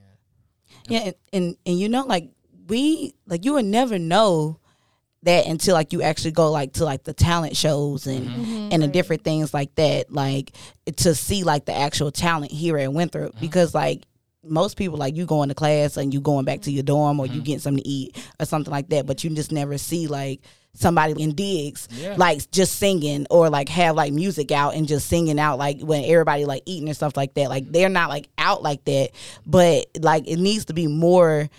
yeah, 0.90 1.00
and, 1.06 1.16
and 1.32 1.58
and 1.66 1.80
you 1.80 1.88
know, 1.88 2.04
like 2.06 2.30
we, 2.68 3.14
like 3.26 3.46
you 3.46 3.54
would 3.54 3.66
never 3.66 4.00
know 4.00 4.60
that 5.26 5.46
until 5.48 5.74
like 5.76 5.94
you 5.94 6.02
actually 6.02 6.32
go 6.32 6.52
like 6.52 6.74
to 6.74 6.86
like 6.86 7.04
the 7.04 7.14
talent 7.14 7.56
shows 7.58 8.08
and 8.08 8.28
Mm-hmm. 8.28 8.70
and 8.72 8.82
the 8.84 8.88
different 8.88 9.24
things 9.24 9.54
like 9.54 9.76
that, 9.76 10.12
like 10.12 10.52
to 10.98 11.14
see 11.14 11.44
like 11.44 11.66
the 11.66 11.76
actual 11.76 12.12
talent 12.12 12.52
here 12.52 12.78
at 12.78 12.92
Winthrop 12.94 13.32
Mm-hmm. 13.32 13.40
because 13.42 13.74
like 13.76 14.04
most 14.44 14.78
people 14.78 14.98
like 14.98 15.16
you 15.16 15.26
going 15.26 15.50
to 15.50 15.56
class 15.56 15.98
and 15.98 16.14
you 16.14 16.22
going 16.22 16.46
back 16.46 16.62
to 16.62 16.72
your 16.72 16.84
dorm 16.84 17.20
or 17.20 17.26
you 17.26 17.34
Mm-hmm. 17.34 17.42
getting 17.42 17.60
something 17.60 17.84
to 17.84 17.90
eat 17.90 18.16
or 18.40 18.46
something 18.46 18.72
like 18.72 18.90
that, 18.90 19.06
but 19.06 19.24
you 19.24 19.30
just 19.32 19.52
never 19.52 19.78
see 19.78 20.08
like 20.08 20.42
somebody 20.78 21.14
in 21.24 21.34
digs 21.34 21.88
Yeah. 21.92 22.16
like 22.18 22.52
just 22.52 22.76
singing 22.76 23.26
or 23.32 23.50
like 23.50 23.70
have 23.70 23.96
like 23.96 24.12
music 24.12 24.52
out 24.52 24.76
and 24.76 24.86
just 24.88 25.08
singing 25.08 25.40
out 25.40 25.58
like 25.58 25.80
when 25.82 26.04
everybody 26.04 26.44
like 26.44 26.64
eating 26.66 26.90
and 26.90 26.96
stuff 26.98 27.16
like 27.16 27.34
that. 27.36 27.50
Like 27.50 27.72
they're 27.72 27.88
not 27.90 28.10
like 28.10 28.28
out 28.38 28.62
like 28.62 28.84
that, 28.86 29.12
but 29.46 29.86
like 30.02 30.28
it 30.28 30.38
needs 30.38 30.66
to 30.66 30.74
be 30.74 30.88
more 30.88 31.50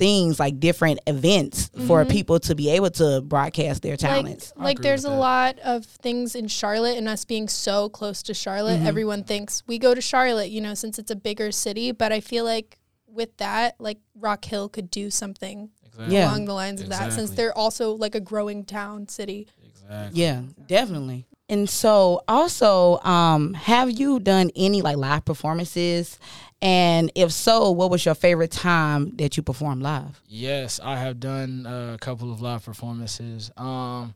things 0.00 0.40
like 0.40 0.58
different 0.58 0.98
events 1.06 1.70
for 1.86 2.04
people 2.06 2.40
to 2.40 2.54
be 2.54 2.70
able 2.70 2.90
to 2.90 3.20
broadcast 3.20 3.82
their 3.82 3.96
talents. 3.96 4.52
Like, 4.56 4.64
like 4.64 4.78
there's 4.80 5.04
a 5.04 5.08
that. 5.10 5.14
lot 5.16 5.58
of 5.60 5.84
things 5.84 6.34
in 6.34 6.48
Charlotte, 6.48 6.96
and 6.96 7.06
us 7.06 7.24
being 7.24 7.48
so 7.48 7.88
close 7.90 8.22
to 8.24 8.34
Charlotte, 8.34 8.78
Mm-hmm. 8.78 8.86
everyone 8.86 9.24
thinks 9.24 9.62
we 9.66 9.78
go 9.78 9.94
to 9.94 10.00
Charlotte, 10.00 10.50
you 10.50 10.60
know, 10.60 10.74
since 10.74 10.98
it's 10.98 11.10
a 11.10 11.16
bigger 11.16 11.52
city. 11.52 11.92
But 11.92 12.12
I 12.12 12.20
feel 12.20 12.44
like 12.44 12.78
with 13.06 13.36
that, 13.36 13.74
like 13.78 13.98
Rock 14.14 14.44
Hill 14.44 14.68
could 14.68 14.90
do 14.90 15.10
something 15.10 15.70
Exactly. 15.84 16.16
Yeah. 16.16 16.30
along 16.30 16.44
the 16.46 16.54
lines 16.54 16.80
of 16.80 16.88
that, 16.88 17.12
since 17.12 17.30
they're 17.30 17.56
also 17.56 17.92
like 17.92 18.14
a 18.14 18.20
growing 18.20 18.64
town 18.64 19.08
city. 19.08 19.48
Exactly. 19.66 20.22
Yeah, 20.22 20.42
definitely. 20.66 21.26
And 21.50 21.68
so 21.68 22.22
also, 22.28 23.00
um, 23.00 23.54
have 23.54 23.90
you 23.90 24.20
done 24.20 24.50
any 24.54 24.82
like 24.82 24.96
live 24.96 25.24
performances? 25.24 26.18
And 26.62 27.10
if 27.14 27.32
so, 27.32 27.72
what 27.72 27.90
was 27.90 28.04
your 28.04 28.14
favorite 28.14 28.52
time 28.52 29.16
that 29.16 29.36
you 29.36 29.42
performed 29.42 29.82
live? 29.82 30.20
Yes, 30.28 30.78
I 30.82 30.96
have 30.96 31.18
done 31.18 31.66
uh, 31.66 31.94
a 31.94 31.98
couple 31.98 32.30
of 32.32 32.40
live 32.40 32.64
performances. 32.64 33.50
Um, 33.56 34.14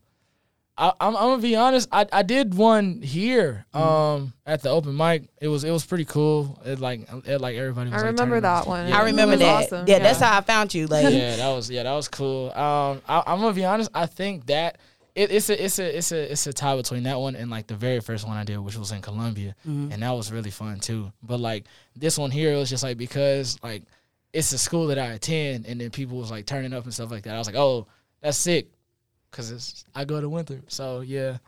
I, 0.76 0.92
I'm, 1.00 1.16
I'm 1.16 1.22
gonna 1.22 1.42
be 1.42 1.56
honest. 1.56 1.88
I, 1.90 2.06
I 2.12 2.22
did 2.22 2.54
one 2.54 3.00
here 3.00 3.64
um, 3.74 4.32
at 4.44 4.62
the 4.62 4.70
open 4.70 4.96
mic. 4.96 5.28
It 5.40 5.48
was 5.48 5.64
it 5.64 5.70
was 5.70 5.84
pretty 5.84 6.04
cool. 6.04 6.60
It 6.64 6.80
like 6.80 7.08
it, 7.26 7.40
like 7.40 7.56
everybody. 7.56 7.90
Was 7.90 8.02
I 8.02 8.06
like, 8.06 8.12
remember 8.12 8.36
turning- 8.36 8.42
that 8.42 8.66
one. 8.66 8.88
Yeah. 8.88 8.98
I 8.98 9.04
remember 9.04 9.36
that. 9.36 9.64
awesome. 9.64 9.86
Yeah, 9.88 10.00
that's 10.00 10.20
how 10.20 10.36
I 10.36 10.40
found 10.40 10.74
you. 10.74 10.86
Like, 10.86 11.12
yeah, 11.12 11.36
that 11.36 11.48
was 11.48 11.70
yeah, 11.70 11.84
that 11.84 11.92
was 11.94 12.08
cool. 12.08 12.50
Um, 12.52 13.02
I, 13.08 13.22
I'm 13.26 13.40
gonna 13.40 13.54
be 13.54 13.64
honest. 13.64 13.90
I 13.94 14.06
think 14.06 14.46
that 14.46 14.78
it, 15.14 15.30
it's 15.30 15.48
a 15.48 15.64
it's 15.64 15.78
a 15.78 15.98
it's 15.98 16.12
a 16.12 16.32
it's 16.32 16.46
a 16.46 16.52
tie 16.52 16.76
between 16.76 17.04
that 17.04 17.18
one 17.18 17.36
and 17.36 17.50
like 17.50 17.66
the 17.66 17.76
very 17.76 18.00
first 18.00 18.26
one 18.26 18.36
I 18.36 18.44
did, 18.44 18.58
which 18.58 18.76
was 18.76 18.90
in 18.90 19.00
Columbia, 19.00 19.54
mm-hmm. 19.66 19.92
and 19.92 20.02
that 20.02 20.10
was 20.10 20.32
really 20.32 20.50
fun 20.50 20.80
too. 20.80 21.12
But 21.22 21.38
like 21.40 21.66
this 21.94 22.18
one 22.18 22.30
here, 22.30 22.52
it 22.52 22.56
was 22.56 22.70
just 22.70 22.82
like 22.82 22.98
because 22.98 23.62
like 23.62 23.82
it's 24.32 24.52
a 24.52 24.58
school 24.58 24.88
that 24.88 24.98
I 24.98 25.12
attend, 25.12 25.66
and 25.66 25.80
then 25.80 25.90
people 25.90 26.18
was 26.18 26.30
like 26.30 26.46
turning 26.46 26.72
up 26.72 26.84
and 26.84 26.92
stuff 26.92 27.10
like 27.10 27.22
that. 27.24 27.34
I 27.34 27.38
was 27.38 27.46
like, 27.46 27.56
oh, 27.56 27.86
that's 28.20 28.36
sick, 28.36 28.68
cause 29.30 29.50
it's 29.52 29.84
I 29.94 30.04
go 30.04 30.20
to 30.20 30.28
Winthrop, 30.28 30.70
so 30.70 31.00
yeah, 31.00 31.38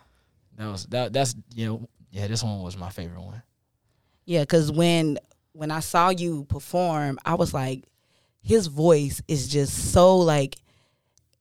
that 0.56 0.66
was 0.66 0.86
that 0.86 1.12
that's 1.12 1.34
you 1.54 1.66
know 1.66 1.88
yeah, 2.12 2.28
this 2.28 2.44
one 2.44 2.62
was 2.62 2.76
my 2.76 2.90
favorite 2.90 3.20
one. 3.20 3.42
Yeah, 4.26 4.42
because 4.42 4.70
when 4.70 5.18
when 5.52 5.72
I 5.72 5.80
saw 5.80 6.10
you 6.10 6.44
perform, 6.44 7.18
I 7.24 7.34
was 7.34 7.52
like, 7.52 7.84
his 8.42 8.68
voice 8.68 9.20
is 9.26 9.48
just 9.48 9.92
so 9.92 10.18
like 10.18 10.56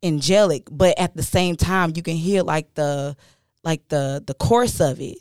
angelic, 0.04 0.64
but 0.72 0.98
at 1.00 1.16
the 1.16 1.24
same 1.24 1.56
time, 1.56 1.94
you 1.96 2.02
can 2.04 2.16
hear 2.16 2.44
like 2.44 2.74
the 2.76 3.16
like 3.64 3.88
the 3.90 4.24
the 4.26 4.34
course 4.36 4.80
of 4.80 5.00
it, 5.02 5.18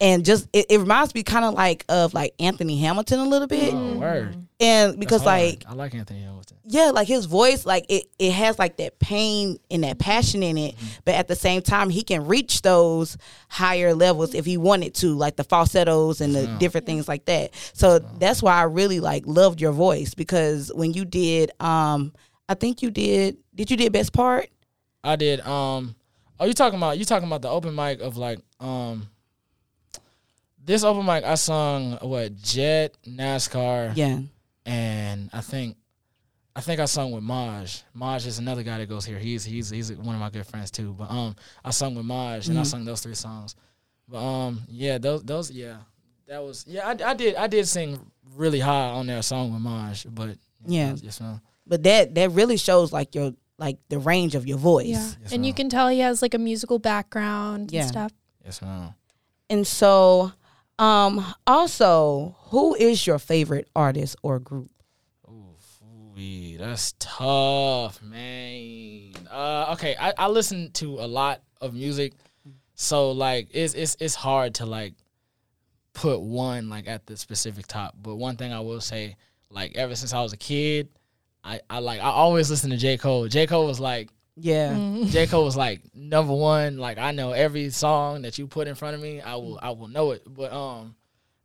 and 0.00 0.24
just 0.24 0.48
it, 0.52 0.66
it 0.70 0.78
reminds 0.78 1.14
me 1.14 1.22
kind 1.22 1.44
of 1.44 1.54
like 1.54 1.84
of 1.88 2.14
like 2.14 2.34
Anthony 2.38 2.78
Hamilton 2.78 3.18
a 3.20 3.24
little 3.24 3.48
bit, 3.48 3.74
Oh, 3.74 3.98
word. 3.98 4.36
and 4.60 4.98
because 5.00 5.24
like 5.24 5.64
I 5.68 5.74
like 5.74 5.94
Anthony 5.94 6.20
Hamilton. 6.22 6.58
yeah, 6.64 6.90
like 6.90 7.08
his 7.08 7.24
voice, 7.24 7.66
like 7.66 7.86
it, 7.88 8.04
it 8.20 8.30
has 8.32 8.56
like 8.56 8.76
that 8.76 9.00
pain 9.00 9.58
and 9.70 9.82
that 9.82 9.98
passion 9.98 10.44
in 10.44 10.56
it, 10.56 10.76
but 11.04 11.16
at 11.16 11.26
the 11.26 11.34
same 11.34 11.60
time, 11.60 11.90
he 11.90 12.04
can 12.04 12.26
reach 12.28 12.62
those 12.62 13.16
higher 13.48 13.92
levels 13.94 14.32
if 14.34 14.44
he 14.46 14.56
wanted 14.56 14.94
to, 14.96 15.14
like 15.16 15.34
the 15.34 15.44
falsettos 15.44 16.20
and 16.20 16.34
the 16.36 16.46
different 16.60 16.86
things 16.86 17.08
like 17.08 17.24
that. 17.24 17.52
So 17.72 17.98
that's 17.98 18.40
why 18.40 18.54
I 18.54 18.62
really 18.62 19.00
like 19.00 19.24
loved 19.26 19.60
your 19.60 19.72
voice 19.72 20.14
because 20.14 20.70
when 20.72 20.92
you 20.92 21.04
did, 21.04 21.50
um, 21.58 22.12
I 22.48 22.54
think 22.54 22.82
you 22.82 22.90
did, 22.90 23.36
did 23.54 23.70
you 23.70 23.76
did 23.76 23.92
best 23.92 24.12
part? 24.12 24.48
I 25.04 25.16
did. 25.16 25.40
Um, 25.40 25.94
oh, 26.40 26.46
you 26.46 26.52
talking 26.54 26.78
about 26.78 26.98
you 26.98 27.04
talking 27.04 27.26
about 27.28 27.42
the 27.42 27.48
open 27.50 27.74
mic 27.74 28.00
of 28.00 28.16
like 28.16 28.40
um, 28.60 29.06
this 30.64 30.84
open 30.84 31.04
mic, 31.06 31.24
I 31.24 31.34
sung 31.34 31.92
what 32.02 32.36
Jet, 32.36 32.94
NASCAR, 33.06 33.92
Yeah. 33.96 34.20
and 34.66 35.30
I 35.32 35.40
think, 35.40 35.76
I 36.56 36.60
think 36.60 36.80
I 36.80 36.86
sung 36.86 37.12
with 37.12 37.22
Maj. 37.22 37.82
Maj 37.94 38.26
is 38.26 38.38
another 38.38 38.62
guy 38.62 38.78
that 38.78 38.88
goes 38.88 39.04
here. 39.04 39.18
He's 39.18 39.44
he's 39.44 39.70
he's 39.70 39.92
one 39.92 40.14
of 40.14 40.20
my 40.20 40.30
good 40.30 40.46
friends 40.46 40.70
too. 40.70 40.94
But 40.98 41.10
um, 41.10 41.36
I 41.64 41.70
sung 41.70 41.94
with 41.94 42.04
Maj, 42.04 42.48
and 42.48 42.58
I 42.58 42.62
Mhm. 42.62 42.66
sung 42.66 42.84
those 42.84 43.00
three 43.00 43.14
songs. 43.14 43.54
But 44.08 44.18
um, 44.18 44.62
yeah, 44.68 44.98
those 44.98 45.22
those 45.22 45.50
yeah, 45.50 45.76
that 46.26 46.42
was 46.42 46.64
yeah. 46.66 46.86
I, 46.88 47.10
I 47.10 47.14
did 47.14 47.36
I 47.36 47.46
did 47.46 47.68
sing 47.68 48.00
really 48.34 48.58
high 48.60 48.88
on 48.90 49.06
that 49.06 49.24
song 49.24 49.52
with 49.52 49.62
Maj, 49.62 50.06
but 50.10 50.36
Yeah. 50.66 50.96
yes 51.00 51.20
ma'am. 51.20 51.40
But 51.68 51.82
that 51.84 52.14
that 52.14 52.30
really 52.32 52.56
shows 52.56 52.92
like 52.92 53.14
your 53.14 53.32
like 53.58 53.78
the 53.88 53.98
range 53.98 54.34
of 54.34 54.46
your 54.46 54.58
voice. 54.58 54.86
Yeah. 54.88 55.10
Yes, 55.22 55.32
and 55.32 55.44
you 55.44 55.52
can 55.52 55.68
tell 55.68 55.88
he 55.88 55.98
has 56.00 56.22
like 56.22 56.34
a 56.34 56.38
musical 56.38 56.78
background 56.78 57.70
Yeah. 57.72 57.82
and 57.82 57.88
stuff. 57.88 58.12
Yes 58.44 58.62
ma'am. 58.62 58.94
And 59.50 59.66
so, 59.66 60.32
um, 60.78 61.24
also, 61.46 62.36
who 62.50 62.74
is 62.74 63.06
your 63.06 63.18
favorite 63.18 63.68
artist 63.74 64.16
or 64.22 64.38
group? 64.38 64.70
Ooh, 65.28 66.56
that's 66.58 66.94
tough, 66.98 68.02
man. 68.02 69.12
Uh, 69.30 69.70
okay, 69.74 69.96
I, 69.98 70.12
I 70.18 70.28
listen 70.28 70.70
to 70.72 70.98
a 71.00 71.06
lot 71.06 71.42
of 71.60 71.74
music, 71.74 72.14
so 72.74 73.12
like 73.12 73.48
it's 73.52 73.74
it's 73.74 73.96
it's 74.00 74.14
hard 74.14 74.54
to 74.56 74.66
like 74.66 74.94
put 75.94 76.20
one 76.20 76.68
like 76.68 76.88
at 76.88 77.06
the 77.06 77.16
specific 77.16 77.66
top. 77.66 77.94
But 78.00 78.16
one 78.16 78.36
thing 78.36 78.52
I 78.52 78.60
will 78.60 78.80
say, 78.80 79.16
like 79.50 79.76
ever 79.76 79.94
since 79.94 80.12
I 80.12 80.20
was 80.22 80.32
a 80.32 80.36
kid, 80.36 80.88
I 81.44 81.60
I 81.68 81.78
like 81.78 82.00
I 82.00 82.10
always 82.10 82.50
listen 82.50 82.70
to 82.70 82.76
J 82.76 82.96
Cole. 82.96 83.28
J 83.28 83.46
Cole 83.46 83.66
was 83.66 83.80
like 83.80 84.10
Yeah. 84.36 84.72
Mm-hmm. 84.72 85.04
J 85.06 85.26
Cole 85.26 85.44
was 85.44 85.56
like 85.56 85.82
number 85.94 86.32
one. 86.32 86.78
Like 86.78 86.98
I 86.98 87.12
know 87.12 87.32
every 87.32 87.70
song 87.70 88.22
that 88.22 88.38
you 88.38 88.46
put 88.46 88.68
in 88.68 88.74
front 88.74 88.94
of 88.94 89.00
me, 89.00 89.20
I 89.20 89.36
will 89.36 89.58
I 89.60 89.70
will 89.70 89.88
know 89.88 90.12
it. 90.12 90.22
But 90.26 90.52
um, 90.52 90.94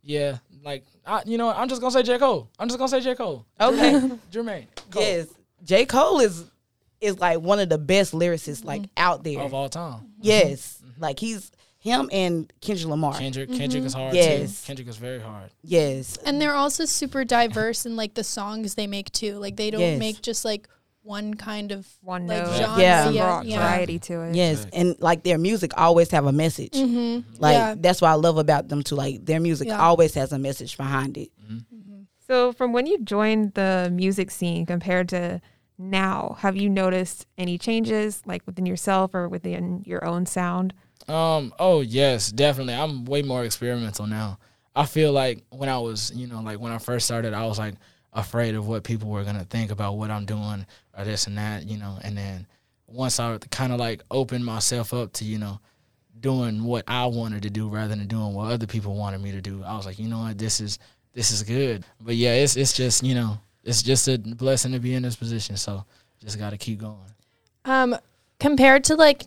yeah, 0.02 0.38
like 0.62 0.84
I 1.06 1.22
you 1.26 1.38
know 1.38 1.50
I'm 1.50 1.68
just 1.68 1.80
gonna 1.80 1.92
say 1.92 2.02
J 2.02 2.18
Cole. 2.18 2.50
I'm 2.58 2.68
just 2.68 2.78
gonna 2.78 2.88
say 2.88 3.00
J 3.00 3.14
Cole. 3.14 3.46
Okay. 3.60 3.92
Jermaine. 4.32 4.66
Cole. 4.90 5.02
yes. 5.02 5.26
J. 5.64 5.86
Cole 5.86 6.20
is 6.20 6.44
is 7.00 7.18
like 7.18 7.40
one 7.40 7.58
of 7.58 7.68
the 7.68 7.78
best 7.78 8.12
lyricists 8.12 8.64
like 8.64 8.82
mm-hmm. 8.82 8.90
out 8.96 9.24
there. 9.24 9.40
of 9.40 9.54
all 9.54 9.68
time. 9.68 10.12
Yes. 10.20 10.82
Mm-hmm. 10.84 11.02
Like 11.02 11.18
he's 11.18 11.50
him 11.84 12.08
and 12.12 12.50
Kendrick 12.60 12.88
Lamar. 12.88 13.12
Kendrick, 13.18 13.48
mm-hmm. 13.48 13.58
Kendrick 13.58 13.84
is 13.84 13.92
hard 13.94 14.14
Yes. 14.14 14.62
too. 14.62 14.66
Kendrick 14.66 14.88
is 14.88 14.96
very 14.96 15.20
hard. 15.20 15.50
yes. 15.62 16.16
And 16.24 16.40
they're 16.40 16.54
also 16.54 16.84
super 16.86 17.24
diverse 17.24 17.84
in 17.86 17.94
like 17.94 18.14
the 18.14 18.24
songs 18.24 18.74
they 18.74 18.86
make 18.86 19.12
too. 19.12 19.36
Like 19.38 19.56
they 19.56 19.70
don't 19.70 19.80
Yes. 19.80 19.98
make 19.98 20.22
just 20.22 20.44
like 20.44 20.66
one 21.02 21.34
kind 21.34 21.70
of 21.70 21.86
One 22.00 22.26
like 22.26 22.42
note. 22.44 22.56
genre. 22.56 22.82
Yeah. 22.82 23.10
Yeah, 23.10 23.42
yeah. 23.42 23.58
variety 23.58 23.98
to 23.98 24.22
it. 24.22 24.34
Yes. 24.34 24.66
And 24.72 24.96
like 24.98 25.22
their 25.22 25.36
music 25.36 25.72
always 25.76 26.10
have 26.12 26.24
a 26.24 26.32
message. 26.32 26.72
Mm-hmm. 26.72 27.34
Like 27.38 27.54
yeah. 27.54 27.74
that's 27.78 28.00
what 28.00 28.08
I 28.08 28.14
love 28.14 28.38
about 28.38 28.68
them 28.68 28.82
too. 28.82 28.94
Like 28.94 29.24
their 29.26 29.38
music 29.40 29.68
Yeah. 29.68 29.80
always 29.80 30.14
has 30.14 30.32
a 30.32 30.38
message 30.38 30.78
behind 30.78 31.18
it. 31.18 31.28
Mm-hmm. 31.44 31.56
Mm-hmm. 31.76 32.00
So, 32.26 32.52
from 32.54 32.72
when 32.72 32.86
you 32.86 32.98
joined 33.04 33.52
the 33.52 33.90
music 33.92 34.30
scene 34.30 34.64
compared 34.64 35.10
to 35.10 35.42
now, 35.76 36.36
have 36.38 36.56
you 36.56 36.70
noticed 36.70 37.26
any 37.36 37.58
changes, 37.58 38.22
like 38.24 38.40
within 38.46 38.64
yourself 38.64 39.14
or 39.14 39.28
within 39.28 39.82
your 39.84 40.06
own 40.06 40.24
sound? 40.24 40.72
Um. 41.08 41.54
Oh 41.58 41.80
yes, 41.80 42.30
definitely. 42.30 42.74
I'm 42.74 43.04
way 43.04 43.22
more 43.22 43.44
experimental 43.44 44.06
now. 44.06 44.38
I 44.76 44.86
feel 44.86 45.12
like 45.12 45.44
when 45.50 45.68
I 45.68 45.78
was, 45.78 46.12
you 46.14 46.26
know, 46.26 46.40
like 46.40 46.58
when 46.58 46.72
I 46.72 46.78
first 46.78 47.06
started, 47.06 47.32
I 47.32 47.46
was 47.46 47.58
like 47.58 47.74
afraid 48.12 48.54
of 48.54 48.66
what 48.66 48.84
people 48.84 49.08
were 49.08 49.24
gonna 49.24 49.44
think 49.44 49.70
about 49.70 49.96
what 49.96 50.10
I'm 50.10 50.24
doing 50.24 50.66
or 50.96 51.04
this 51.04 51.26
and 51.26 51.38
that, 51.38 51.66
you 51.66 51.78
know. 51.78 51.98
And 52.02 52.16
then 52.16 52.46
once 52.86 53.20
I 53.20 53.38
kind 53.50 53.72
of 53.72 53.78
like 53.78 54.02
opened 54.10 54.44
myself 54.44 54.92
up 54.94 55.12
to, 55.14 55.24
you 55.24 55.38
know, 55.38 55.60
doing 56.20 56.64
what 56.64 56.84
I 56.88 57.06
wanted 57.06 57.42
to 57.42 57.50
do 57.50 57.68
rather 57.68 57.94
than 57.94 58.06
doing 58.06 58.34
what 58.34 58.50
other 58.52 58.66
people 58.66 58.96
wanted 58.96 59.20
me 59.20 59.32
to 59.32 59.40
do, 59.40 59.62
I 59.62 59.76
was 59.76 59.86
like, 59.86 59.98
you 59.98 60.08
know 60.08 60.20
what, 60.20 60.38
this 60.38 60.60
is 60.60 60.78
this 61.12 61.30
is 61.30 61.42
good. 61.42 61.84
But 62.00 62.16
yeah, 62.16 62.34
it's 62.34 62.56
it's 62.56 62.72
just 62.72 63.02
you 63.02 63.14
know, 63.14 63.38
it's 63.62 63.82
just 63.82 64.08
a 64.08 64.18
blessing 64.18 64.72
to 64.72 64.80
be 64.80 64.94
in 64.94 65.02
this 65.02 65.16
position. 65.16 65.56
So 65.56 65.84
just 66.20 66.38
got 66.38 66.50
to 66.50 66.56
keep 66.56 66.80
going. 66.80 66.98
Um, 67.64 67.96
compared 68.40 68.84
to 68.84 68.96
like 68.96 69.24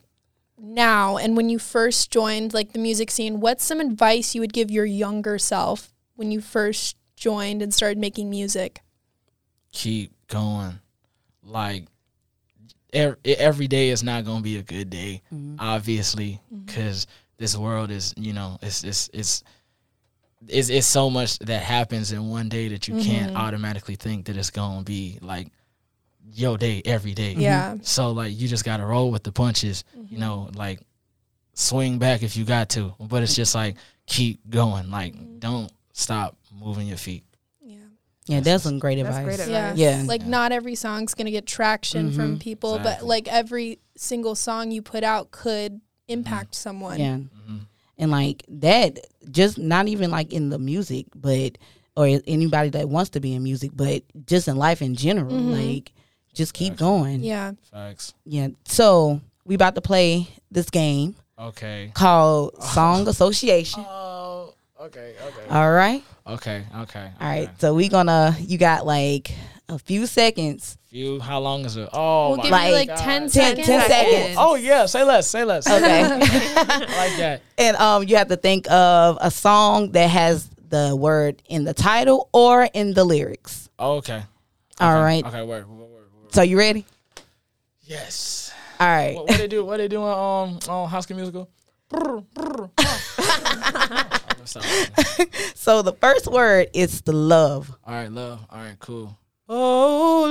now 0.57 1.17
and 1.17 1.37
when 1.37 1.49
you 1.49 1.59
first 1.59 2.11
joined 2.11 2.53
like 2.53 2.73
the 2.73 2.79
music 2.79 3.11
scene, 3.11 3.39
what's 3.39 3.63
some 3.63 3.79
advice 3.79 4.35
you 4.35 4.41
would 4.41 4.53
give 4.53 4.71
your 4.71 4.85
younger 4.85 5.37
self 5.37 5.93
when 6.15 6.31
you 6.31 6.41
first 6.41 6.97
joined 7.15 7.61
and 7.61 7.73
started 7.73 7.97
making 7.97 8.29
music? 8.29 8.81
keep 9.77 10.11
going. 10.27 10.79
Like 11.43 11.85
every, 12.91 13.17
every 13.25 13.67
day 13.67 13.89
is 13.89 14.03
not 14.03 14.25
gonna 14.25 14.41
be 14.41 14.57
a 14.57 14.63
good 14.63 14.89
day, 14.89 15.21
mm-hmm. 15.33 15.55
obviously, 15.59 16.41
mm-hmm. 16.53 16.65
because 16.65 17.07
this 17.37 17.55
world 17.55 17.91
is, 17.91 18.13
you 18.17 18.33
know, 18.33 18.57
it's 18.61 18.83
it's 18.83 19.09
it's. 19.13 19.43
It's, 20.47 20.69
it's 20.69 20.85
so 20.85 21.09
much 21.09 21.39
that 21.39 21.63
happens 21.63 22.11
in 22.11 22.29
one 22.29 22.47
day 22.47 22.67
that 22.67 22.87
you 22.87 23.01
can't 23.01 23.33
mm-hmm. 23.33 23.37
automatically 23.37 23.95
think 23.95 24.27
that 24.27 24.37
it's 24.37 24.51
gonna 24.51 24.83
be 24.83 25.17
like 25.19 25.47
your 26.33 26.57
day 26.57 26.81
every 26.85 27.13
day. 27.13 27.33
Yeah. 27.33 27.75
So 27.81 28.11
like 28.11 28.37
you 28.37 28.47
just 28.47 28.65
gotta 28.65 28.85
roll 28.85 29.11
with 29.11 29.23
the 29.23 29.31
punches, 29.31 29.83
you 29.93 30.01
mm-hmm. 30.01 30.19
know, 30.19 30.49
like 30.53 30.79
swing 31.53 31.99
back 31.99 32.23
if 32.23 32.37
you 32.37 32.45
got 32.45 32.69
to. 32.69 32.93
But 32.99 33.23
it's 33.23 33.35
just 33.35 33.55
like 33.55 33.77
keep 34.05 34.47
going. 34.49 34.89
Like 34.91 35.13
mm-hmm. 35.13 35.39
don't 35.39 35.71
stop 35.93 36.37
moving 36.53 36.87
your 36.87 36.97
feet. 36.97 37.23
Yeah. 37.61 37.77
Yeah, 38.25 38.39
that's 38.41 38.63
some 38.63 38.79
great 38.79 39.01
That's 39.01 39.17
advice. 39.17 39.37
great 39.37 39.49
Yeah. 39.49 39.71
advice. 39.71 39.79
Yeah. 39.79 40.03
Like 40.05 40.25
not 40.25 40.51
every 40.51 40.75
song's 40.75 41.13
gonna 41.13 41.31
get 41.31 41.45
traction 41.45 42.11
from 42.11 42.31
mm-hmm. 42.31 42.37
people, 42.39 42.79
but 42.79 43.03
like 43.03 43.27
every 43.27 43.79
single 43.95 44.35
song 44.35 44.71
you 44.71 44.81
put 44.81 45.03
out 45.03 45.31
could 45.31 45.81
impact 46.07 46.55
someone. 46.55 46.99
Yeah. 46.99 47.17
Mm-hmm. 47.17 47.57
And 47.99 48.11
like 48.11 48.43
that, 48.49 48.99
just 49.31 49.57
not 49.57 49.87
even 49.87 50.11
like 50.11 50.31
in 50.31 50.49
the 50.49 50.59
music, 50.59 51.07
but 51.15 51.57
or 51.95 52.05
anybody 52.27 52.69
that 52.69 52.87
wants 52.87 53.09
to 53.11 53.19
be 53.19 53.33
in 53.33 53.41
music, 53.41 53.71
but 53.73 54.03
just 54.27 54.47
in 54.47 54.55
life 54.55 54.83
in 54.83 54.93
general. 54.93 55.33
Like 55.33 55.91
just 56.37 56.53
keep 56.53 56.77
going. 56.77 57.21
Yeah. 57.23 57.53
Facts. 57.71 58.13
Yeah. 58.25 58.49
So 58.65 59.19
we 59.45 59.55
about 59.55 59.75
to 59.75 59.81
play 59.81 60.27
this 60.51 60.69
game 60.69 61.15
Okay. 61.39 61.91
called 61.93 62.61
Song 62.63 63.07
Association. 63.07 63.83
Oh, 63.99 64.53
okay, 64.85 65.15
okay. 65.27 65.49
All 65.49 65.71
right. 65.71 66.03
Okay, 66.27 66.63
okay. 66.81 67.09
All 67.19 67.27
right. 67.27 67.49
So 67.59 67.73
we 67.73 67.89
gonna 67.89 68.35
you 68.39 68.57
got 68.59 68.85
like 68.85 69.31
a 69.67 69.79
few 69.79 70.05
seconds. 70.05 70.77
Few, 70.89 71.19
how 71.19 71.39
long 71.39 71.65
is 71.65 71.75
it? 71.75 71.89
Oh, 71.91 72.29
We'll 72.29 72.37
my 72.37 72.43
give 72.43 72.51
Like- 72.51 72.67
you 72.67 72.73
like 72.73 72.87
God. 72.89 72.97
10 72.97 73.21
10 73.21 73.29
seconds. 73.29 73.67
10 73.67 73.81
seconds. 73.89 74.35
Oh, 74.39 74.55
yeah. 74.55 74.85
Say 74.85 75.03
less. 75.03 75.27
Say 75.27 75.43
less. 75.43 75.67
Okay. 75.67 76.03
I 76.05 76.07
like 76.07 77.17
that. 77.17 77.41
and 77.57 77.75
um 77.77 78.03
you 78.03 78.15
have 78.17 78.27
to 78.29 78.37
think 78.37 78.69
of 78.71 79.17
a 79.19 79.31
song 79.31 79.91
that 79.91 80.09
has 80.09 80.47
the 80.69 80.95
word 80.95 81.41
in 81.49 81.63
the 81.65 81.73
title 81.73 82.29
or 82.31 82.69
in 82.73 82.93
the 82.93 83.03
lyrics. 83.03 83.69
Oh, 83.79 83.95
okay. 83.97 84.21
All 84.79 84.91
okay. 84.93 85.01
right. 85.03 85.25
Okay, 85.25 85.43
word, 85.43 85.67
word, 85.67 85.79
word, 85.79 85.89
word. 85.91 86.06
So 86.37 86.43
you 86.43 86.55
ready? 86.59 86.85
Yes. 87.81 88.53
All 88.79 88.85
right. 88.87 89.15
What, 89.15 89.27
what 89.27 89.37
they 89.39 89.47
do? 89.47 89.65
What 89.65 89.77
they 89.77 89.87
doing 89.87 90.03
on 90.05 90.59
on 90.69 90.87
High 90.87 90.99
School 90.99 91.17
Musical? 91.17 91.49
Brr, 91.89 92.21
brr, 92.31 92.69
huh. 92.79 94.19
Stop. 94.45 94.63
So 95.55 95.81
the 95.81 95.93
first 95.93 96.27
word 96.27 96.67
is 96.75 97.01
the 97.01 97.11
love. 97.11 97.75
All 97.83 97.95
right, 97.95 98.11
love. 98.11 98.45
All 98.51 98.59
right, 98.59 98.77
cool. 98.77 99.17
Oh, 99.49 100.25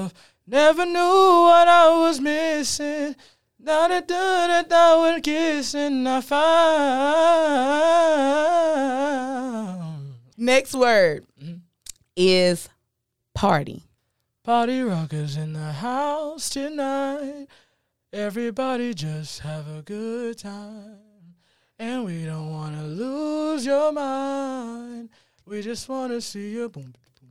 love. 0.00 0.14
Never 0.46 0.86
knew 0.86 0.94
what 0.94 1.68
I 1.68 1.90
was 2.00 2.22
missing. 2.22 3.14
Now 3.58 3.86
that 3.88 4.08
done 4.08 4.64
that 4.66 4.98
we're 4.98 5.20
kissing, 5.20 6.06
I 6.06 6.22
found. 10.00 10.14
Next 10.38 10.74
word 10.74 11.26
Mm-hmm. 11.38 11.56
is 12.16 12.66
party. 13.34 13.84
Party 14.42 14.80
rockers 14.80 15.36
in 15.36 15.52
the 15.52 15.72
house 15.72 16.48
tonight. 16.48 17.46
Everybody 18.12 18.94
just 18.94 19.40
have 19.40 19.68
a 19.68 19.82
good 19.82 20.38
time. 20.38 20.96
And 21.78 22.04
we 22.04 22.24
don't 22.24 22.50
want 22.50 22.74
to 22.76 22.82
lose 22.82 23.64
your 23.66 23.92
mind. 23.92 25.10
We 25.44 25.60
just 25.62 25.88
want 25.88 26.12
to 26.12 26.20
see 26.20 26.50
you 26.52 26.68
boom, 26.68 26.84
boom, 26.84 26.92
boom, 27.20 27.30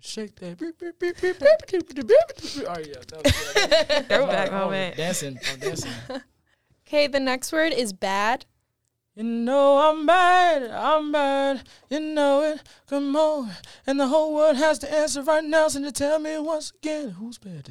shake 0.00 0.34
that. 0.36 0.58
Oh, 0.60 0.72
yeah. 2.78 2.94
That 3.06 3.24
was 3.24 3.32
good. 3.54 4.08
Throwback 4.08 4.52
Oh, 4.52 4.58
moment. 4.64 4.96
Dancing. 4.96 5.38
I'm 5.52 5.58
dancing. 5.60 5.92
Okay, 6.86 7.06
the 7.06 7.20
next 7.20 7.52
word 7.52 7.74
is 7.74 7.92
bad. 7.92 8.46
You 9.18 9.24
know 9.24 9.78
I'm 9.78 10.06
bad, 10.06 10.70
I'm 10.70 11.10
bad, 11.10 11.68
you 11.90 11.98
know 11.98 12.40
it. 12.44 12.62
Come 12.88 13.16
on, 13.16 13.50
and 13.84 13.98
the 13.98 14.06
whole 14.06 14.32
world 14.32 14.56
has 14.58 14.78
to 14.78 14.94
answer 14.94 15.24
right 15.24 15.42
now. 15.42 15.66
So 15.66 15.80
you 15.80 15.90
tell 15.90 16.20
me 16.20 16.38
once 16.38 16.72
again, 16.80 17.10
who's 17.10 17.36
bad 17.36 17.64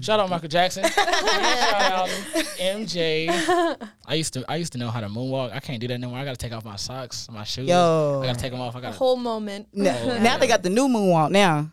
Shout 0.00 0.20
out 0.20 0.30
Michael 0.30 0.48
Jackson. 0.48 0.84
Shout 0.88 1.82
out 1.82 2.08
MJ. 2.60 3.28
I 4.06 4.14
used 4.14 4.34
to 4.34 4.44
I 4.48 4.54
used 4.54 4.70
to 4.74 4.78
know 4.78 4.90
how 4.90 5.00
to 5.00 5.08
moonwalk. 5.08 5.52
I 5.52 5.58
can't 5.58 5.80
do 5.80 5.88
that 5.88 5.94
anymore. 5.94 6.18
I 6.18 6.24
gotta 6.24 6.36
take 6.36 6.52
off 6.52 6.64
my 6.64 6.76
socks, 6.76 7.28
my 7.28 7.42
shoes. 7.42 7.68
Yo. 7.68 8.20
I 8.22 8.26
gotta 8.26 8.38
take 8.38 8.52
them 8.52 8.60
off. 8.60 8.76
I 8.76 8.80
got 8.80 8.94
a 8.94 8.96
whole 8.96 9.16
moment. 9.16 9.66
No. 9.72 9.90
Oh, 9.90 10.18
now 10.22 10.38
they 10.38 10.46
got 10.46 10.62
the 10.62 10.70
new 10.70 10.86
moonwalk 10.86 11.32
now. 11.32 11.72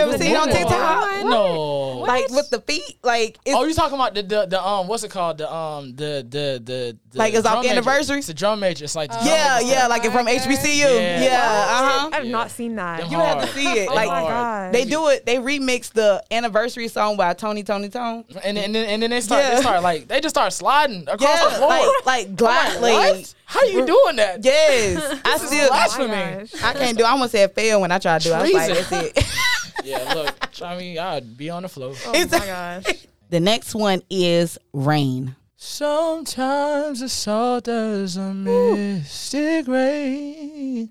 Huh. 0.00 0.06
You 0.06 0.12
ever 0.12 0.18
seen 0.18 0.30
it 0.32 0.36
on 0.36 0.48
What? 0.48 0.56
TikTok? 0.56 1.24
No. 1.26 1.98
Like 2.02 2.28
with 2.30 2.50
the 2.50 2.60
feet, 2.60 2.98
like 3.02 3.38
it's 3.44 3.54
Oh, 3.56 3.64
you 3.64 3.74
talking 3.74 3.94
about 3.94 4.14
the, 4.14 4.22
the 4.22 4.46
the 4.46 4.64
um 4.66 4.88
what's 4.88 5.04
it 5.04 5.10
called 5.10 5.38
the 5.38 5.52
um 5.52 5.94
the 5.94 6.26
the 6.28 6.60
the, 6.64 6.96
the 7.10 7.18
Like 7.18 7.34
it's 7.34 7.46
off 7.46 7.52
drum 7.54 7.62
major. 7.62 7.72
anniversary? 7.74 8.18
It's 8.18 8.26
the 8.26 8.34
drum 8.34 8.60
major. 8.60 8.84
It's 8.84 8.96
like 8.96 9.10
the 9.10 9.16
drum 9.18 9.26
yeah, 9.28 9.60
yeah, 9.60 9.86
like 9.86 10.04
it 10.04 10.12
from 10.12 10.26
HBCU. 10.26 10.78
Yeah. 10.78 11.22
Yeah, 11.22 11.42
uh 11.44 11.88
huh. 11.88 12.10
I 12.12 12.16
have 12.16 12.26
not 12.26 12.50
seen 12.50 12.74
that. 12.76 13.00
Them 13.00 13.10
You 13.10 13.18
have 13.18 13.40
to 13.42 13.46
see 13.54 13.66
it. 13.66 13.88
Oh 13.90 13.94
Like 13.94 14.08
my 14.08 14.20
hard. 14.20 14.28
god. 14.72 14.74
they 14.74 14.84
do 14.84 15.08
it. 15.08 15.24
They 15.26 15.36
remix 15.36 15.92
the 15.92 16.22
anniversary 16.30 16.88
song 16.88 17.16
by 17.16 17.32
Tony 17.34 17.62
Tony 17.62 17.88
Tone. 17.88 18.24
And 18.42 18.56
then, 18.56 18.64
and 18.64 18.74
then 18.74 18.88
and 18.88 19.02
then 19.02 19.10
they 19.10 19.20
start 19.20 19.42
Yeah. 19.44 19.54
they 19.56 19.60
start 19.60 19.82
like 19.82 20.08
they 20.08 20.20
just 20.20 20.34
start 20.34 20.52
sliding 20.52 21.08
across 21.08 21.44
the 21.44 21.50
floor. 21.56 21.68
like 21.68 22.06
like 22.06 22.36
glide, 22.36 22.80
Like, 22.80 22.82
like 22.82 23.16
what? 23.16 23.34
How 23.52 23.62
you 23.64 23.84
doing 23.86 24.16
that? 24.16 24.42
yes. 24.44 25.20
I 25.24 25.36
still 25.36 25.64
Oh 25.66 25.68
blasphemy. 25.68 26.08
my 26.08 26.32
gosh. 26.50 26.62
I 26.62 26.72
can't 26.72 26.96
do. 26.98 27.04
I 27.04 27.10
almost 27.10 27.32
said 27.32 27.52
fail 27.54 27.80
when 27.80 27.92
I 27.92 27.98
tried 27.98 28.20
to 28.22 28.28
do. 28.28 28.34
it. 28.34 28.36
I 28.36 28.42
was 28.42 28.52
like, 28.54 28.68
that's 28.88 28.92
it. 29.18 29.26
Yeah, 29.84 30.12
look, 30.14 30.34
I 30.62 30.76
mean, 30.78 30.96
I'd 30.98 31.36
be 31.36 31.50
on 31.50 31.62
the 31.62 31.68
floor. 31.68 31.94
Oh 32.06 32.14
It's- 32.14 32.30
my 32.30 32.46
gosh. 32.46 32.84
the 33.30 33.40
next 33.40 33.74
one 33.74 34.00
is 34.08 34.56
rain. 34.72 35.34
Sometimes 35.56 37.00
the 37.00 37.08
salt 37.08 37.66
as 37.68 38.16
a 38.16 38.32
mystic 38.32 39.66
rain 39.66 40.90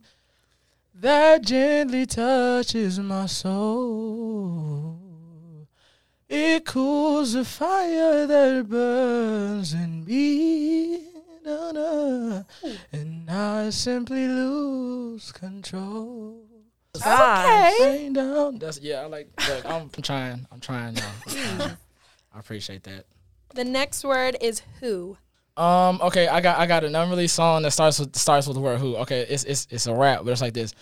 that 0.96 1.42
gently 1.44 2.06
touches 2.06 3.00
my 3.00 3.26
soul. 3.28 4.98
It 6.28 6.66
cools 6.66 7.34
the 7.34 7.46
fire 7.46 8.26
that 8.28 8.68
burns 8.70 9.74
in 9.74 10.04
me. 10.06 11.11
And 12.92 13.30
I 13.30 13.70
simply 13.70 14.28
lose 14.28 15.32
control. 15.32 16.46
Gosh. 17.00 17.80
Rain 17.80 18.14
down. 18.14 18.60
That's 18.60 18.80
yeah. 18.82 19.02
I 19.02 19.06
like. 19.06 19.30
Look, 19.48 19.66
I'm 19.66 19.90
trying. 20.02 20.46
I'm 20.52 20.60
trying 20.60 20.96
now. 20.96 21.12
I'm 21.28 21.34
trying. 21.34 21.78
I 22.34 22.40
appreciate 22.40 22.84
that. 22.84 23.06
The 23.56 23.64
next 23.64 24.04
word 24.04 24.38
is 24.42 24.62
who. 24.80 25.18
Um. 25.58 26.00
Okay. 26.02 26.28
I 26.28 26.42
got. 26.42 26.60
I 26.60 26.66
got 26.66 26.84
an 26.84 26.96
unreleased 26.96 27.36
song 27.36 27.64
that 27.64 27.72
starts 27.72 28.00
with 28.00 28.16
starts 28.16 28.48
with 28.48 28.56
the 28.56 28.62
word 28.62 28.80
who. 28.80 28.98
Okay. 28.98 29.22
It's 29.22 29.44
it's 29.44 29.68
it's 29.70 29.88
a 29.88 29.94
rap, 29.96 30.22
but 30.24 30.32
it's 30.32 30.42
like 30.42 30.54
this. 30.54 30.74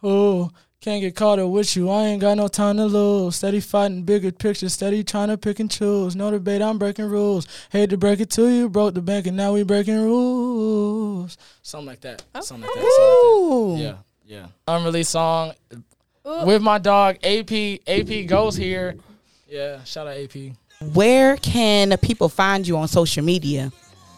Who 0.00 0.50
can't 0.80 1.00
get 1.00 1.16
caught 1.16 1.38
up 1.38 1.50
with 1.50 1.74
you? 1.76 1.90
I 1.90 2.04
ain't 2.04 2.20
got 2.20 2.36
no 2.36 2.48
time 2.48 2.76
to 2.76 2.86
lose. 2.86 3.36
Steady 3.36 3.60
fighting 3.60 4.02
bigger 4.02 4.30
picture. 4.30 4.68
Steady 4.68 5.02
trying 5.02 5.28
to 5.28 5.36
pick 5.36 5.58
and 5.58 5.70
choose. 5.70 6.14
No 6.14 6.30
debate. 6.30 6.62
I'm 6.62 6.78
breaking 6.78 7.06
rules. 7.06 7.48
Hate 7.70 7.90
to 7.90 7.96
break 7.96 8.20
it 8.20 8.30
to 8.30 8.48
you. 8.48 8.68
Broke 8.68 8.94
the 8.94 9.02
bank 9.02 9.26
and 9.26 9.36
now 9.36 9.52
we 9.52 9.62
breaking 9.62 9.96
rules. 9.96 11.36
Something 11.62 11.86
like 11.86 12.00
that. 12.02 12.22
Something 12.40 12.66
like 12.66 12.74
that. 12.74 12.82
Something 12.82 12.82
like 12.82 12.92
that. 12.92 13.36
Ooh. 13.40 13.76
Yeah. 13.78 13.96
Yeah. 14.26 14.46
Unreleased 14.68 15.10
song 15.10 15.52
with 16.24 16.62
my 16.62 16.78
dog 16.78 17.16
AP. 17.22 17.80
AP 17.86 18.26
goes 18.26 18.56
here. 18.56 18.96
Yeah. 19.48 19.82
Shout 19.84 20.06
out 20.06 20.16
AP. 20.16 20.54
Where 20.92 21.36
can 21.38 21.96
people 21.98 22.28
find 22.28 22.66
you 22.66 22.76
on 22.76 22.86
social 22.86 23.24
media? 23.24 23.72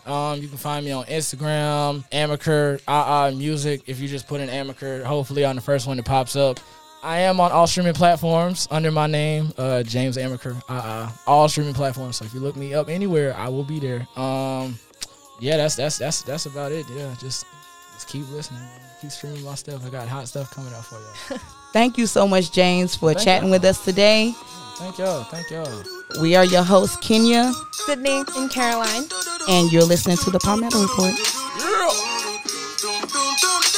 Um, 0.09 0.41
you 0.41 0.49
can 0.49 0.57
find 0.59 0.85
me 0.85 0.93
on 0.93 1.05
Instagram, 1.05 2.09
Amaker, 2.11 2.81
uh, 2.88 3.31
Music. 3.37 3.83
If 3.87 4.00
you 4.00 4.09
just 4.09 4.27
put 4.27 4.41
in 4.41 4.49
Amaker, 4.49 5.05
hopefully 5.05 5.45
on 5.45 5.55
the 5.57 5.62
first 5.62 5.87
one 5.87 5.97
that 5.99 6.07
pops 6.07 6.35
up. 6.35 6.59
I 7.03 7.19
am 7.21 7.38
on 7.41 7.53
all 7.53 7.67
streaming 7.67 7.95
platforms 7.95 8.67
under 8.71 8.91
my 8.91 9.07
name, 9.07 9.53
uh, 9.57 9.83
James 9.85 10.17
Amaker. 10.17 10.61
Uh, 10.69 11.11
all 11.27 11.49
streaming 11.49 11.75
platforms. 11.75 12.17
So 12.17 12.25
if 12.25 12.35
you 12.35 12.41
look 12.41 12.57
me 12.57 12.75
up 12.75 12.88
anywhere, 12.88 13.37
I 13.37 13.49
will 13.49 13.62
be 13.65 13.79
there. 13.79 14.09
Um, 14.17 14.79
yeah, 15.41 15.57
that's 15.57 15.77
that's 15.77 15.99
that's 15.99 16.23
that's 16.23 16.47
about 16.47 16.73
it. 16.73 16.87
Yeah, 16.91 17.15
just 17.21 17.47
just 17.95 18.09
keep 18.09 18.29
listening, 18.31 18.61
man. 18.61 18.81
keep 19.00 19.12
streaming 19.12 19.45
my 19.45 19.55
stuff. 19.55 19.87
I 19.87 19.91
got 19.91 20.09
hot 20.09 20.27
stuff 20.27 20.50
coming 20.53 20.73
out 20.75 20.85
for 20.85 20.97
you. 20.99 21.38
Thank 21.73 21.99
you 21.99 22.07
so 22.07 22.27
much, 22.27 22.50
James, 22.50 22.97
for 22.97 23.12
Thank 23.12 23.25
chatting 23.25 23.49
y'all. 23.49 23.59
with 23.59 23.65
us 23.65 23.85
today. 23.85 24.33
Thank 24.77 24.99
y'all. 24.99 25.23
Thank 25.25 25.50
y'all. 25.50 25.83
We 26.21 26.35
are 26.35 26.45
your 26.45 26.62
hosts, 26.62 26.97
Kenya, 26.97 27.53
Sydney. 27.73 28.23
And 28.37 28.50
Caroline. 28.50 29.05
And 29.49 29.73
you're 29.73 29.83
listening 29.83 30.19
to 30.19 30.31
the 30.31 30.38
Palmetto 30.38 30.81
Report. 30.83 31.14
Yeah. 33.59 33.77